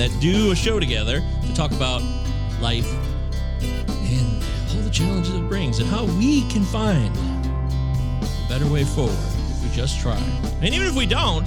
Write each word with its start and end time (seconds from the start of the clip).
that 0.00 0.18
do 0.18 0.50
a 0.50 0.56
show 0.56 0.80
together 0.80 1.22
to 1.44 1.54
talk 1.54 1.72
about 1.72 2.00
life 2.58 2.90
and 3.60 4.42
all 4.74 4.80
the 4.80 4.88
challenges 4.90 5.34
it 5.34 5.46
brings 5.46 5.78
and 5.78 5.86
how 5.90 6.06
we 6.16 6.48
can 6.48 6.62
find 6.62 7.14
a 7.14 8.46
better 8.48 8.66
way 8.66 8.82
forward 8.82 9.12
if 9.50 9.62
we 9.62 9.68
just 9.76 10.00
try. 10.00 10.16
And 10.62 10.72
even 10.72 10.88
if 10.88 10.94
we 10.94 11.04
don't, 11.04 11.46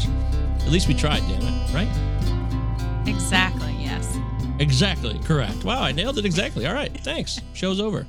at 0.60 0.68
least 0.68 0.88
we 0.88 0.94
tried, 0.94 1.22
damn 1.22 1.42
it, 1.42 1.74
right? 1.74 3.08
Exactly, 3.08 3.76
yes. 3.80 4.20
Exactly, 4.60 5.18
correct. 5.24 5.64
Wow, 5.64 5.82
I 5.82 5.92
nailed 5.92 6.20
it 6.20 6.26
exactly. 6.26 6.68
All 6.68 6.76
right, 6.76 6.96
thanks. 7.00 7.42
Show's 7.54 7.82
over. 7.82 8.06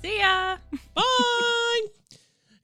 See 0.00 0.20
ya. 0.20 0.58
Bye. 0.94 1.02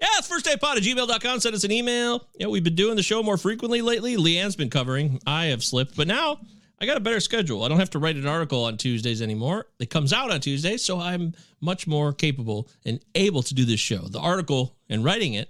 Yeah, 0.00 0.08
it's 0.18 0.28
first 0.28 0.44
day 0.44 0.54
pod 0.58 0.76
at 0.76 0.82
gmail.com. 0.82 1.40
Send 1.40 1.54
us 1.54 1.64
an 1.64 1.72
email. 1.72 2.28
Yeah, 2.38 2.48
we've 2.48 2.62
been 2.62 2.74
doing 2.74 2.94
the 2.94 3.02
show 3.02 3.22
more 3.22 3.38
frequently 3.38 3.80
lately. 3.80 4.18
Leigh 4.18 4.36
Ann's 4.36 4.54
been 4.54 4.68
covering. 4.68 5.18
I 5.26 5.46
have 5.46 5.64
slipped, 5.64 5.96
but 5.96 6.06
now 6.06 6.40
I 6.80 6.86
got 6.86 6.96
a 6.96 7.00
better 7.00 7.20
schedule. 7.20 7.62
I 7.62 7.68
don't 7.68 7.78
have 7.78 7.90
to 7.90 7.98
write 7.98 8.16
an 8.16 8.26
article 8.26 8.64
on 8.64 8.76
Tuesdays 8.76 9.22
anymore. 9.22 9.66
It 9.78 9.90
comes 9.90 10.12
out 10.12 10.30
on 10.30 10.40
Tuesdays, 10.40 10.84
so 10.84 11.00
I'm 11.00 11.34
much 11.60 11.86
more 11.86 12.12
capable 12.12 12.68
and 12.84 13.00
able 13.14 13.42
to 13.42 13.54
do 13.54 13.64
this 13.64 13.80
show. 13.80 14.08
The 14.08 14.18
article 14.20 14.76
and 14.88 15.04
writing 15.04 15.34
it 15.34 15.48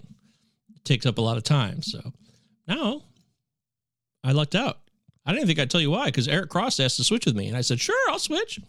takes 0.83 1.05
up 1.05 1.17
a 1.17 1.21
lot 1.21 1.37
of 1.37 1.43
time. 1.43 1.81
So 1.81 2.13
now 2.67 3.01
I 4.23 4.31
lucked 4.31 4.55
out. 4.55 4.79
I 5.25 5.33
didn't 5.33 5.47
think 5.47 5.59
I'd 5.59 5.71
tell 5.71 5.81
you 5.81 5.91
why, 5.91 6.05
because 6.05 6.27
Eric 6.27 6.49
Cross 6.49 6.79
asked 6.79 6.97
to 6.97 7.03
switch 7.03 7.25
with 7.25 7.35
me. 7.35 7.47
And 7.47 7.57
I 7.57 7.61
said, 7.61 7.79
sure, 7.79 7.97
I'll 8.09 8.19
switch. 8.19 8.59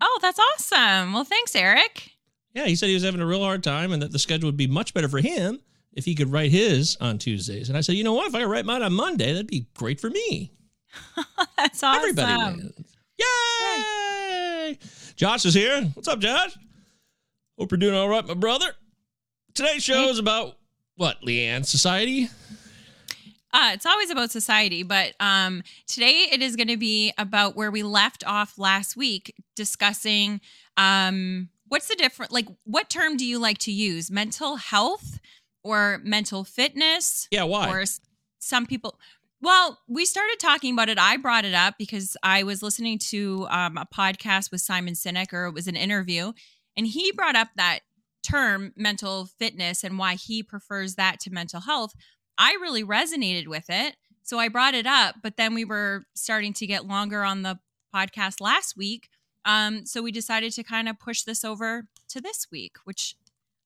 Oh, 0.00 0.18
that's 0.20 0.38
awesome. 0.38 1.12
Well, 1.12 1.24
thanks, 1.24 1.54
Eric. 1.54 2.10
Yeah, 2.54 2.66
he 2.66 2.74
said 2.74 2.88
he 2.88 2.94
was 2.94 3.04
having 3.04 3.20
a 3.20 3.26
real 3.26 3.42
hard 3.42 3.62
time 3.62 3.92
and 3.92 4.02
that 4.02 4.10
the 4.10 4.18
schedule 4.18 4.48
would 4.48 4.56
be 4.56 4.66
much 4.66 4.92
better 4.92 5.08
for 5.08 5.18
him 5.18 5.60
if 5.92 6.04
he 6.04 6.16
could 6.16 6.32
write 6.32 6.50
his 6.50 6.96
on 7.00 7.18
Tuesdays. 7.18 7.68
And 7.68 7.78
I 7.78 7.80
said, 7.80 7.94
you 7.94 8.02
know 8.04 8.14
what? 8.14 8.28
If 8.28 8.34
I 8.34 8.40
could 8.40 8.50
write 8.50 8.66
mine 8.66 8.82
on 8.82 8.92
Monday, 8.92 9.32
that'd 9.32 9.46
be 9.46 9.68
great 9.74 10.00
for 10.00 10.10
me. 10.10 10.52
that's 11.56 11.82
awesome. 11.82 12.00
Everybody 12.00 12.56
wins. 12.56 12.94
Yay! 13.18 14.78
Josh 15.16 15.44
is 15.44 15.54
here. 15.54 15.82
What's 15.94 16.08
up, 16.08 16.20
Josh? 16.20 16.56
Hope 17.58 17.70
you're 17.72 17.78
doing 17.78 17.94
all 17.94 18.08
right, 18.08 18.26
my 18.26 18.34
brother. 18.34 18.72
Today's 19.54 19.82
show 19.82 20.08
is 20.08 20.18
about 20.18 20.56
what, 20.96 21.22
Leigh 21.24 21.46
Ann? 21.46 21.64
Society? 21.64 22.28
Uh, 23.52 23.70
it's 23.72 23.86
always 23.86 24.10
about 24.10 24.30
society, 24.30 24.82
but 24.82 25.14
um, 25.20 25.62
today 25.86 26.28
it 26.30 26.42
is 26.42 26.54
going 26.54 26.68
to 26.68 26.76
be 26.76 27.12
about 27.18 27.56
where 27.56 27.70
we 27.70 27.82
left 27.82 28.22
off 28.26 28.58
last 28.58 28.96
week 28.96 29.34
discussing 29.56 30.40
um, 30.76 31.48
what's 31.68 31.88
the 31.88 31.96
difference 31.96 32.32
like 32.32 32.46
what 32.64 32.88
term 32.88 33.16
do 33.16 33.26
you 33.26 33.38
like 33.38 33.58
to 33.58 33.72
use 33.72 34.10
mental 34.10 34.56
health 34.56 35.18
or 35.62 36.00
mental 36.02 36.44
fitness 36.44 37.28
yeah 37.30 37.42
why 37.42 37.68
or 37.70 37.84
some 38.38 38.66
people 38.66 38.98
well 39.40 39.78
we 39.88 40.04
started 40.04 40.36
talking 40.40 40.72
about 40.72 40.88
it 40.88 40.98
i 40.98 41.16
brought 41.16 41.44
it 41.44 41.54
up 41.54 41.74
because 41.78 42.16
i 42.22 42.42
was 42.42 42.62
listening 42.62 42.98
to 42.98 43.46
um, 43.50 43.76
a 43.76 43.86
podcast 43.86 44.50
with 44.50 44.60
simon 44.60 44.94
sinek 44.94 45.32
or 45.32 45.46
it 45.46 45.54
was 45.54 45.66
an 45.66 45.76
interview 45.76 46.32
and 46.76 46.86
he 46.86 47.12
brought 47.12 47.36
up 47.36 47.48
that 47.56 47.80
term 48.22 48.72
mental 48.76 49.26
fitness 49.38 49.84
and 49.84 49.98
why 49.98 50.14
he 50.14 50.42
prefers 50.42 50.96
that 50.96 51.20
to 51.20 51.30
mental 51.30 51.60
health 51.60 51.92
i 52.36 52.52
really 52.60 52.84
resonated 52.84 53.46
with 53.46 53.66
it 53.68 53.96
so 54.22 54.38
i 54.38 54.48
brought 54.48 54.74
it 54.74 54.86
up 54.86 55.16
but 55.22 55.36
then 55.36 55.54
we 55.54 55.64
were 55.64 56.04
starting 56.14 56.52
to 56.52 56.66
get 56.66 56.86
longer 56.86 57.22
on 57.22 57.42
the 57.42 57.58
podcast 57.94 58.40
last 58.40 58.76
week 58.76 59.08
um, 59.48 59.86
so 59.86 60.02
we 60.02 60.12
decided 60.12 60.52
to 60.52 60.62
kind 60.62 60.90
of 60.90 60.98
push 60.98 61.22
this 61.22 61.42
over 61.42 61.84
to 62.10 62.20
this 62.20 62.48
week, 62.52 62.76
which 62.84 63.16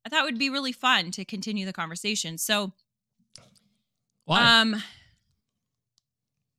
I 0.06 0.08
thought 0.08 0.24
would 0.24 0.38
be 0.38 0.48
really 0.48 0.70
fun 0.70 1.10
to 1.12 1.24
continue 1.24 1.66
the 1.66 1.72
conversation. 1.72 2.38
So, 2.38 2.72
why? 4.24 4.60
Um, 4.60 4.82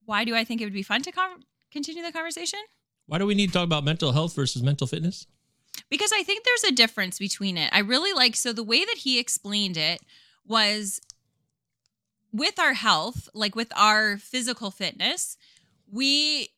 why 0.05 0.23
do 0.25 0.35
I 0.35 0.43
think 0.43 0.61
it 0.61 0.65
would 0.65 0.73
be 0.73 0.83
fun 0.83 1.01
to 1.03 1.11
con- 1.11 1.43
continue 1.71 2.03
the 2.03 2.11
conversation? 2.11 2.59
Why 3.07 3.17
do 3.17 3.25
we 3.25 3.35
need 3.35 3.47
to 3.47 3.53
talk 3.53 3.63
about 3.63 3.83
mental 3.83 4.11
health 4.11 4.35
versus 4.35 4.63
mental 4.63 4.87
fitness? 4.87 5.27
Because 5.89 6.11
I 6.13 6.23
think 6.23 6.43
there's 6.43 6.71
a 6.71 6.75
difference 6.75 7.19
between 7.19 7.57
it. 7.57 7.69
I 7.73 7.79
really 7.79 8.13
like 8.13 8.35
so 8.35 8.53
the 8.53 8.63
way 8.63 8.85
that 8.85 8.97
he 8.99 9.19
explained 9.19 9.77
it 9.77 10.01
was 10.45 11.01
with 12.31 12.59
our 12.59 12.73
health, 12.73 13.29
like 13.33 13.55
with 13.55 13.71
our 13.75 14.17
physical 14.17 14.71
fitness, 14.71 15.37
we 15.91 16.49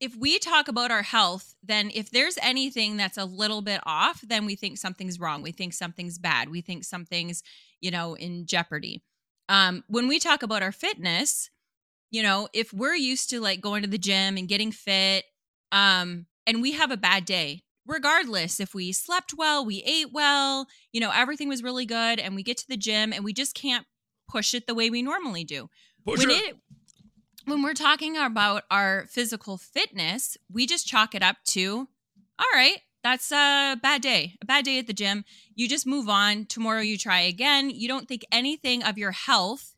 if 0.00 0.16
we 0.16 0.38
talk 0.38 0.68
about 0.68 0.90
our 0.90 1.02
health, 1.02 1.54
then 1.62 1.90
if 1.94 2.10
there's 2.10 2.36
anything 2.42 2.96
that's 2.96 3.16
a 3.16 3.24
little 3.24 3.62
bit 3.62 3.80
off, 3.86 4.20
then 4.22 4.44
we 4.44 4.54
think 4.54 4.76
something's 4.76 5.20
wrong. 5.20 5.40
We 5.40 5.52
think 5.52 5.72
something's 5.72 6.18
bad. 6.18 6.50
We 6.50 6.60
think 6.60 6.84
something's, 6.84 7.42
you 7.80 7.90
know, 7.90 8.14
in 8.14 8.44
jeopardy. 8.44 9.02
Um, 9.48 9.84
when 9.86 10.08
we 10.08 10.18
talk 10.18 10.42
about 10.42 10.62
our 10.62 10.72
fitness, 10.72 11.48
you 12.14 12.22
know, 12.22 12.48
if 12.52 12.72
we're 12.72 12.94
used 12.94 13.30
to 13.30 13.40
like 13.40 13.60
going 13.60 13.82
to 13.82 13.88
the 13.88 13.98
gym 13.98 14.36
and 14.36 14.46
getting 14.46 14.70
fit, 14.70 15.24
um, 15.72 16.26
and 16.46 16.62
we 16.62 16.70
have 16.70 16.92
a 16.92 16.96
bad 16.96 17.24
day, 17.24 17.64
regardless 17.88 18.60
if 18.60 18.72
we 18.72 18.92
slept 18.92 19.34
well, 19.36 19.66
we 19.66 19.82
ate 19.84 20.12
well, 20.12 20.68
you 20.92 21.00
know, 21.00 21.10
everything 21.12 21.48
was 21.48 21.64
really 21.64 21.86
good, 21.86 22.20
and 22.20 22.36
we 22.36 22.44
get 22.44 22.56
to 22.58 22.68
the 22.68 22.76
gym 22.76 23.12
and 23.12 23.24
we 23.24 23.32
just 23.32 23.56
can't 23.56 23.84
push 24.30 24.54
it 24.54 24.68
the 24.68 24.76
way 24.76 24.90
we 24.90 25.02
normally 25.02 25.42
do. 25.42 25.68
Push 26.06 26.20
when 26.20 26.30
it. 26.30 26.34
it 26.34 26.56
when 27.46 27.62
we're 27.62 27.74
talking 27.74 28.16
about 28.16 28.62
our 28.70 29.06
physical 29.10 29.58
fitness, 29.58 30.36
we 30.48 30.66
just 30.66 30.86
chalk 30.86 31.16
it 31.16 31.22
up 31.22 31.38
to, 31.46 31.88
all 32.38 32.46
right, 32.54 32.78
that's 33.02 33.32
a 33.32 33.76
bad 33.82 34.02
day, 34.02 34.36
a 34.40 34.46
bad 34.46 34.64
day 34.64 34.78
at 34.78 34.86
the 34.86 34.92
gym. 34.92 35.24
You 35.56 35.68
just 35.68 35.84
move 35.84 36.08
on. 36.08 36.46
Tomorrow 36.46 36.80
you 36.80 36.96
try 36.96 37.22
again. 37.22 37.70
You 37.70 37.88
don't 37.88 38.06
think 38.06 38.24
anything 38.30 38.84
of 38.84 38.98
your 38.98 39.10
health. 39.10 39.73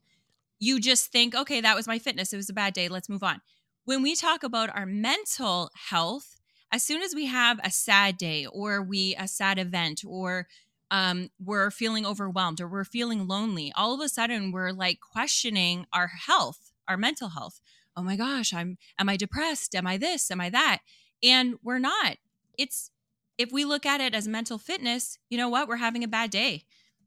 You 0.58 0.80
just 0.80 1.12
think, 1.12 1.34
okay, 1.34 1.60
that 1.60 1.76
was 1.76 1.86
my 1.86 1.98
fitness. 1.98 2.32
It 2.32 2.36
was 2.36 2.50
a 2.50 2.54
bad 2.54 2.74
day. 2.74 2.88
Let's 2.88 3.08
move 3.08 3.22
on. 3.22 3.40
When 3.84 4.02
we 4.02 4.14
talk 4.14 4.42
about 4.42 4.74
our 4.74 4.86
mental 4.86 5.70
health, 5.90 6.36
as 6.72 6.82
soon 6.82 7.02
as 7.02 7.14
we 7.14 7.26
have 7.26 7.60
a 7.62 7.70
sad 7.70 8.16
day 8.16 8.46
or 8.46 8.82
we 8.82 9.14
a 9.18 9.28
sad 9.28 9.58
event 9.58 10.02
or 10.06 10.48
um, 10.90 11.30
we're 11.44 11.70
feeling 11.70 12.04
overwhelmed 12.04 12.60
or 12.60 12.68
we're 12.68 12.84
feeling 12.84 13.28
lonely, 13.28 13.72
all 13.76 13.94
of 13.94 14.00
a 14.00 14.08
sudden 14.08 14.50
we're 14.50 14.72
like 14.72 14.98
questioning 15.00 15.86
our 15.92 16.08
health 16.08 16.72
our 16.88 16.96
mental 16.96 17.30
health. 17.30 17.60
Oh 17.96 18.02
my 18.02 18.16
gosh, 18.16 18.52
I'm 18.52 18.78
am 18.98 19.08
I 19.08 19.16
depressed? 19.16 19.74
Am 19.74 19.86
I 19.86 19.96
this? 19.96 20.30
Am 20.30 20.40
I 20.40 20.50
that? 20.50 20.80
And 21.22 21.56
we're 21.62 21.78
not. 21.78 22.16
It's 22.58 22.90
if 23.38 23.52
we 23.52 23.64
look 23.64 23.84
at 23.86 24.00
it 24.00 24.14
as 24.14 24.28
mental 24.28 24.58
fitness, 24.58 25.18
you 25.28 25.38
know 25.38 25.48
what? 25.48 25.68
We're 25.68 25.76
having 25.76 26.04
a 26.04 26.08
bad 26.08 26.30
day. 26.30 26.64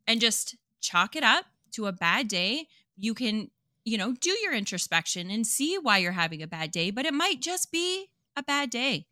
And 0.08 0.22
just 0.22 0.56
chalk 0.82 1.16
it 1.16 1.24
up 1.24 1.46
to 1.74 1.86
a 1.86 1.92
bad 1.92 2.28
day. 2.28 2.68
You 3.00 3.14
can, 3.14 3.50
you 3.86 3.98
know, 3.98 4.14
do 4.14 4.32
your 4.44 4.54
introspection 4.54 5.30
and 5.30 5.48
see 5.48 5.78
why 5.78 6.00
you're 6.00 6.12
having 6.12 6.42
a 6.42 6.48
bad 6.48 6.72
day, 6.72 6.92
but 6.92 7.06
it 7.06 7.14
might 7.14 7.42
just 7.42 7.72
be 7.72 8.08
a 8.36 8.44
bad 8.44 8.70
day. 8.70 9.08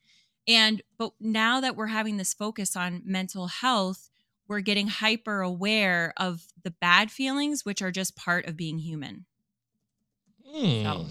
And 0.47 0.81
but 0.97 1.11
now 1.19 1.61
that 1.61 1.75
we're 1.75 1.87
having 1.87 2.17
this 2.17 2.33
focus 2.33 2.75
on 2.75 3.01
mental 3.05 3.47
health, 3.47 4.09
we're 4.47 4.61
getting 4.61 4.87
hyper 4.87 5.41
aware 5.41 6.13
of 6.17 6.47
the 6.63 6.71
bad 6.71 7.11
feelings, 7.11 7.65
which 7.65 7.81
are 7.81 7.91
just 7.91 8.15
part 8.15 8.45
of 8.45 8.55
being 8.55 8.79
human. 8.79 9.25
Hmm. 10.45 10.83
So. 10.83 11.05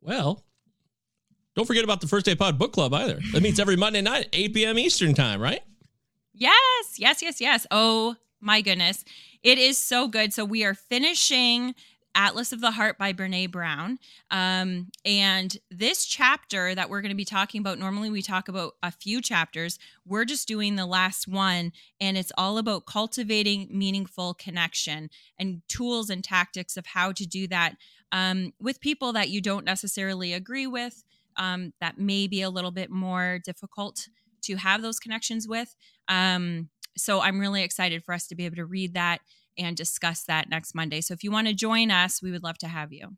Well, 0.00 0.44
don't 1.54 1.66
forget 1.66 1.84
about 1.84 2.00
the 2.00 2.08
First 2.08 2.26
Day 2.26 2.34
Pod 2.34 2.58
Book 2.58 2.72
Club 2.72 2.92
either. 2.92 3.20
That 3.32 3.42
meets 3.42 3.58
every 3.58 3.76
Monday 3.76 4.02
night, 4.02 4.28
8 4.32 4.54
p.m. 4.54 4.78
Eastern 4.78 5.14
Time, 5.14 5.40
right? 5.40 5.60
Yes, 6.32 6.98
yes, 6.98 7.22
yes, 7.22 7.40
yes. 7.40 7.66
Oh 7.70 8.16
my 8.44 8.60
goodness. 8.60 9.04
It 9.42 9.58
is 9.58 9.78
so 9.78 10.06
good. 10.06 10.32
So 10.32 10.44
we 10.44 10.64
are 10.64 10.74
finishing 10.74 11.74
Atlas 12.14 12.52
of 12.52 12.60
the 12.60 12.70
Heart 12.70 12.98
by 12.98 13.12
Brene 13.12 13.50
Brown. 13.50 13.98
Um, 14.30 14.90
and 15.04 15.56
this 15.70 16.04
chapter 16.04 16.74
that 16.74 16.88
we're 16.88 17.00
going 17.00 17.10
to 17.10 17.16
be 17.16 17.24
talking 17.24 17.60
about, 17.60 17.78
normally 17.78 18.10
we 18.10 18.22
talk 18.22 18.48
about 18.48 18.74
a 18.82 18.92
few 18.92 19.20
chapters. 19.20 19.78
We're 20.06 20.26
just 20.26 20.46
doing 20.46 20.76
the 20.76 20.86
last 20.86 21.26
one, 21.26 21.72
and 22.00 22.16
it's 22.16 22.30
all 22.38 22.58
about 22.58 22.86
cultivating 22.86 23.66
meaningful 23.70 24.34
connection 24.34 25.10
and 25.38 25.62
tools 25.66 26.10
and 26.10 26.22
tactics 26.22 26.76
of 26.76 26.86
how 26.86 27.12
to 27.12 27.26
do 27.26 27.48
that 27.48 27.76
um, 28.12 28.52
with 28.60 28.80
people 28.80 29.12
that 29.14 29.30
you 29.30 29.40
don't 29.40 29.64
necessarily 29.64 30.34
agree 30.34 30.68
with, 30.68 31.02
um, 31.36 31.72
that 31.80 31.98
may 31.98 32.28
be 32.28 32.42
a 32.42 32.50
little 32.50 32.70
bit 32.70 32.90
more 32.90 33.40
difficult 33.44 34.06
to 34.42 34.56
have 34.56 34.82
those 34.82 35.00
connections 35.00 35.48
with. 35.48 35.74
Um, 36.08 36.68
so 36.96 37.20
I'm 37.20 37.40
really 37.40 37.62
excited 37.62 38.04
for 38.04 38.14
us 38.14 38.26
to 38.28 38.34
be 38.34 38.44
able 38.44 38.56
to 38.56 38.64
read 38.64 38.94
that 38.94 39.20
and 39.58 39.76
discuss 39.76 40.24
that 40.24 40.48
next 40.48 40.74
Monday. 40.74 41.00
So 41.00 41.14
if 41.14 41.22
you 41.22 41.30
want 41.30 41.46
to 41.46 41.54
join 41.54 41.90
us, 41.90 42.22
we 42.22 42.30
would 42.30 42.42
love 42.42 42.58
to 42.58 42.68
have 42.68 42.92
you. 42.92 43.16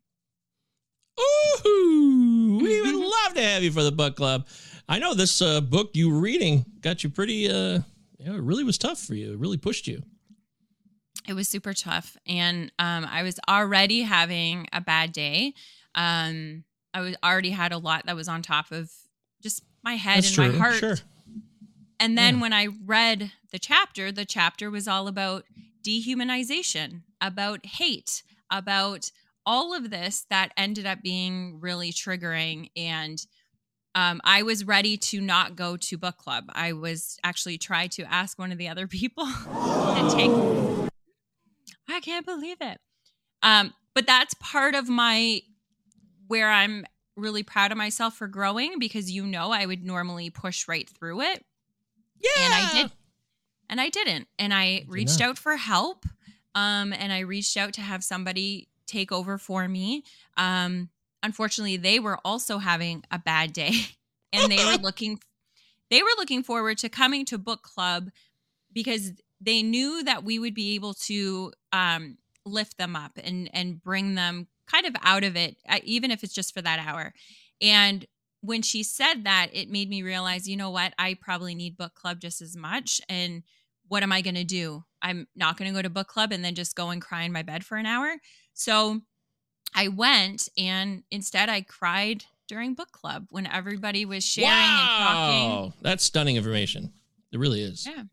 Ooh, 1.65 2.59
we 2.61 2.81
would 2.81 2.95
love 3.25 3.33
to 3.33 3.41
have 3.41 3.63
you 3.63 3.71
for 3.71 3.83
the 3.83 3.91
book 3.91 4.15
club. 4.15 4.47
I 4.87 4.99
know 4.99 5.13
this 5.13 5.41
uh, 5.41 5.61
book 5.61 5.91
you 5.93 6.09
were 6.09 6.19
reading 6.19 6.65
got 6.81 7.03
you 7.03 7.09
pretty, 7.09 7.49
uh, 7.49 7.79
you 8.19 8.25
know, 8.25 8.35
it 8.35 8.41
really 8.41 8.63
was 8.63 8.77
tough 8.77 8.99
for 8.99 9.15
you. 9.15 9.33
It 9.33 9.39
really 9.39 9.57
pushed 9.57 9.87
you. 9.87 10.03
It 11.27 11.33
was 11.33 11.49
super 11.49 11.73
tough. 11.73 12.15
And 12.25 12.71
um, 12.79 13.05
I 13.05 13.23
was 13.23 13.39
already 13.49 14.03
having 14.03 14.67
a 14.71 14.79
bad 14.79 15.11
day. 15.11 15.53
Um, 15.93 16.63
I 16.93 17.01
was 17.01 17.15
already 17.23 17.51
had 17.51 17.73
a 17.73 17.77
lot 17.77 18.05
that 18.05 18.15
was 18.15 18.27
on 18.27 18.41
top 18.41 18.71
of 18.71 18.89
just 19.41 19.63
my 19.83 19.95
head 19.95 20.17
That's 20.17 20.27
and 20.27 20.35
true. 20.35 20.51
my 20.53 20.57
heart. 20.57 20.75
Sure. 20.75 20.97
And 21.99 22.17
then 22.17 22.35
Yeah. 22.35 22.41
when 22.41 22.53
I 22.53 22.67
read 22.85 23.31
the 23.51 23.59
chapter, 23.59 24.11
the 24.11 24.25
chapter 24.25 24.69
was 24.69 24.87
all 24.87 25.07
about 25.07 25.45
dehumanization, 25.83 27.03
about 27.21 27.65
hate, 27.65 28.23
about 28.51 29.11
all 29.45 29.73
of 29.73 29.89
this 29.89 30.25
that 30.29 30.51
ended 30.57 30.85
up 30.85 31.01
being 31.01 31.59
really 31.59 31.91
triggering 31.91 32.69
and 32.75 33.25
um, 33.95 34.21
I 34.23 34.43
was 34.43 34.63
ready 34.63 34.95
to 34.97 35.19
not 35.19 35.55
go 35.55 35.75
to 35.75 35.97
book 35.97 36.17
club. 36.17 36.45
I 36.49 36.73
was 36.73 37.17
actually 37.23 37.57
tried 37.57 37.91
to 37.93 38.03
ask 38.03 38.37
one 38.37 38.51
of 38.51 38.59
the 38.59 38.67
other 38.67 38.85
people 38.99 39.25
to 39.25 40.15
take. 40.15 40.89
I 41.89 41.99
can't 42.01 42.25
believe 42.25 42.57
it. 42.61 42.79
Um, 43.41 43.73
but 43.95 44.05
that's 44.05 44.35
part 44.35 44.75
of 44.75 44.87
my 44.87 45.41
where 46.27 46.51
I'm 46.51 46.85
really 47.15 47.41
proud 47.41 47.71
of 47.71 47.77
myself 47.77 48.15
for 48.15 48.27
growing 48.27 48.77
because 48.77 49.09
you 49.09 49.25
know 49.25 49.51
I 49.51 49.65
would 49.65 49.83
normally 49.83 50.29
push 50.29 50.67
right 50.67 50.87
through 50.87 51.21
it. 51.21 51.43
Yeah. 52.19 52.45
And 52.45 52.53
I 52.53 52.71
did 52.73 52.91
and 53.69 53.81
I 53.81 53.89
didn't. 53.89 54.27
And 54.39 54.53
I 54.53 54.85
reached 54.87 55.21
out 55.21 55.37
for 55.37 55.55
help. 55.55 56.05
Um, 56.55 56.93
and 56.93 57.11
I 57.11 57.19
reached 57.19 57.57
out 57.57 57.73
to 57.73 57.81
have 57.81 58.03
somebody 58.03 58.69
take 58.87 59.11
over 59.11 59.37
for 59.37 59.67
me. 59.67 60.03
Um, 60.37 60.89
unfortunately, 61.21 61.77
they 61.77 61.99
were 61.99 62.17
also 62.23 62.57
having 62.57 63.03
a 63.11 63.19
bad 63.19 63.53
day 63.53 63.73
and 64.33 64.51
they 64.51 64.63
were 64.63 64.77
looking 64.81 65.19
they 65.89 66.01
were 66.01 66.09
looking 66.17 66.43
forward 66.43 66.77
to 66.79 66.89
coming 66.89 67.23
to 67.25 67.37
book 67.37 67.61
club 67.63 68.09
because 68.73 69.13
they 69.39 69.63
knew 69.63 70.03
that 70.03 70.23
we 70.23 70.37
would 70.37 70.53
be 70.53 70.75
able 70.75 70.93
to 70.93 71.53
um, 71.71 72.17
lift 72.45 72.77
them 72.77 72.95
up 72.95 73.17
and 73.23 73.49
and 73.53 73.81
bring 73.81 74.15
them 74.15 74.47
kind 74.67 74.85
of 74.85 74.95
out 75.01 75.23
of 75.23 75.37
it 75.37 75.57
uh, 75.69 75.79
even 75.83 76.11
if 76.11 76.23
it's 76.23 76.33
just 76.33 76.53
for 76.53 76.61
that 76.61 76.79
hour 76.85 77.13
and 77.61 78.05
when 78.41 78.61
she 78.61 78.83
said 78.83 79.23
that 79.23 79.49
it 79.53 79.69
made 79.69 79.89
me 79.89 80.03
realize 80.03 80.47
you 80.47 80.57
know 80.57 80.69
what? 80.69 80.93
I 80.97 81.15
probably 81.15 81.55
need 81.55 81.77
book 81.77 81.95
club 81.95 82.19
just 82.19 82.41
as 82.41 82.55
much 82.55 83.01
and 83.09 83.43
what 83.89 84.03
am 84.03 84.11
i 84.11 84.21
going 84.21 84.35
to 84.35 84.43
do? 84.43 84.83
I'm 85.01 85.27
not 85.35 85.57
going 85.57 85.71
to 85.71 85.75
go 85.75 85.81
to 85.81 85.89
book 85.89 86.07
club 86.07 86.31
and 86.33 86.43
then 86.43 86.55
just 86.55 86.75
go 86.75 86.89
and 86.89 87.01
cry 87.01 87.23
in 87.23 87.31
my 87.31 87.41
bed 87.41 87.63
for 87.63 87.77
an 87.77 87.85
hour? 87.85 88.15
So 88.53 89.01
i 89.75 89.89
went 89.89 90.47
and 90.57 91.03
instead 91.11 91.49
i 91.49 91.59
cried 91.61 92.23
during 92.47 92.73
book 92.73 92.91
club 92.91 93.27
when 93.29 93.45
everybody 93.45 94.05
was 94.05 94.23
sharing 94.23 94.49
wow. 94.49 95.29
and 95.29 95.63
talking. 95.63 95.73
That's 95.81 96.03
stunning 96.03 96.37
information. 96.37 96.93
It 97.31 97.39
really 97.39 97.61
is. 97.61 97.85
Yeah. 97.85 98.03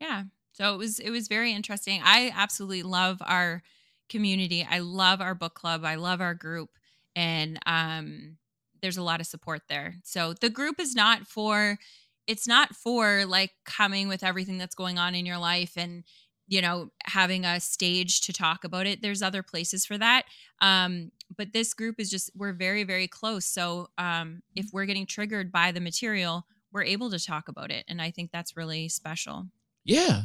Yeah. 0.00 0.22
So 0.52 0.74
it 0.74 0.76
was 0.76 0.98
it 0.98 1.10
was 1.10 1.28
very 1.28 1.52
interesting. 1.52 2.00
I 2.04 2.32
absolutely 2.34 2.82
love 2.82 3.18
our 3.22 3.62
community. 4.08 4.66
I 4.68 4.80
love 4.80 5.20
our 5.20 5.34
book 5.34 5.54
club. 5.54 5.84
I 5.84 5.94
love 5.94 6.20
our 6.20 6.34
group. 6.34 6.70
And 7.16 7.58
um, 7.66 8.36
there's 8.82 8.96
a 8.96 9.02
lot 9.02 9.20
of 9.20 9.26
support 9.26 9.62
there. 9.68 9.96
So 10.04 10.34
the 10.34 10.50
group 10.50 10.80
is 10.80 10.94
not 10.94 11.26
for, 11.26 11.78
it's 12.26 12.46
not 12.46 12.74
for 12.74 13.24
like 13.26 13.52
coming 13.64 14.08
with 14.08 14.22
everything 14.22 14.58
that's 14.58 14.74
going 14.74 14.98
on 14.98 15.14
in 15.14 15.24
your 15.24 15.38
life 15.38 15.72
and, 15.76 16.04
you 16.48 16.60
know, 16.60 16.90
having 17.04 17.44
a 17.44 17.60
stage 17.60 18.20
to 18.22 18.32
talk 18.32 18.64
about 18.64 18.86
it. 18.86 19.00
There's 19.00 19.22
other 19.22 19.42
places 19.42 19.86
for 19.86 19.96
that. 19.98 20.24
Um, 20.60 21.12
but 21.34 21.52
this 21.52 21.72
group 21.72 21.96
is 21.98 22.10
just, 22.10 22.30
we're 22.36 22.52
very, 22.52 22.84
very 22.84 23.08
close. 23.08 23.46
So 23.46 23.88
um, 23.96 24.42
if 24.54 24.66
we're 24.72 24.84
getting 24.84 25.06
triggered 25.06 25.50
by 25.50 25.72
the 25.72 25.80
material, 25.80 26.46
we're 26.72 26.82
able 26.82 27.10
to 27.10 27.24
talk 27.24 27.48
about 27.48 27.70
it. 27.70 27.84
And 27.88 28.02
I 28.02 28.10
think 28.10 28.30
that's 28.32 28.56
really 28.56 28.88
special. 28.88 29.46
Yeah 29.84 30.24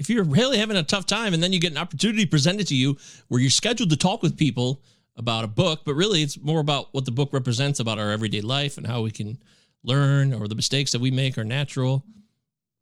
if 0.00 0.08
you're 0.08 0.24
really 0.24 0.58
having 0.58 0.76
a 0.76 0.82
tough 0.82 1.06
time 1.06 1.32
and 1.32 1.40
then 1.40 1.52
you 1.52 1.60
get 1.60 1.70
an 1.70 1.78
opportunity 1.78 2.26
presented 2.26 2.66
to 2.66 2.74
you 2.74 2.96
where 3.28 3.40
you're 3.40 3.50
scheduled 3.50 3.90
to 3.90 3.96
talk 3.96 4.22
with 4.22 4.36
people 4.36 4.82
about 5.20 5.44
a 5.44 5.46
book, 5.48 5.82
but 5.84 5.94
really 5.94 6.22
it's 6.22 6.40
more 6.40 6.58
about 6.60 6.88
what 6.92 7.04
the 7.04 7.10
book 7.12 7.32
represents 7.32 7.78
about 7.78 7.98
our 7.98 8.10
everyday 8.10 8.40
life 8.40 8.78
and 8.78 8.86
how 8.86 9.02
we 9.02 9.10
can 9.10 9.38
learn 9.84 10.32
or 10.32 10.48
the 10.48 10.54
mistakes 10.54 10.92
that 10.92 11.00
we 11.00 11.10
make 11.10 11.36
are 11.38 11.44
natural. 11.44 12.02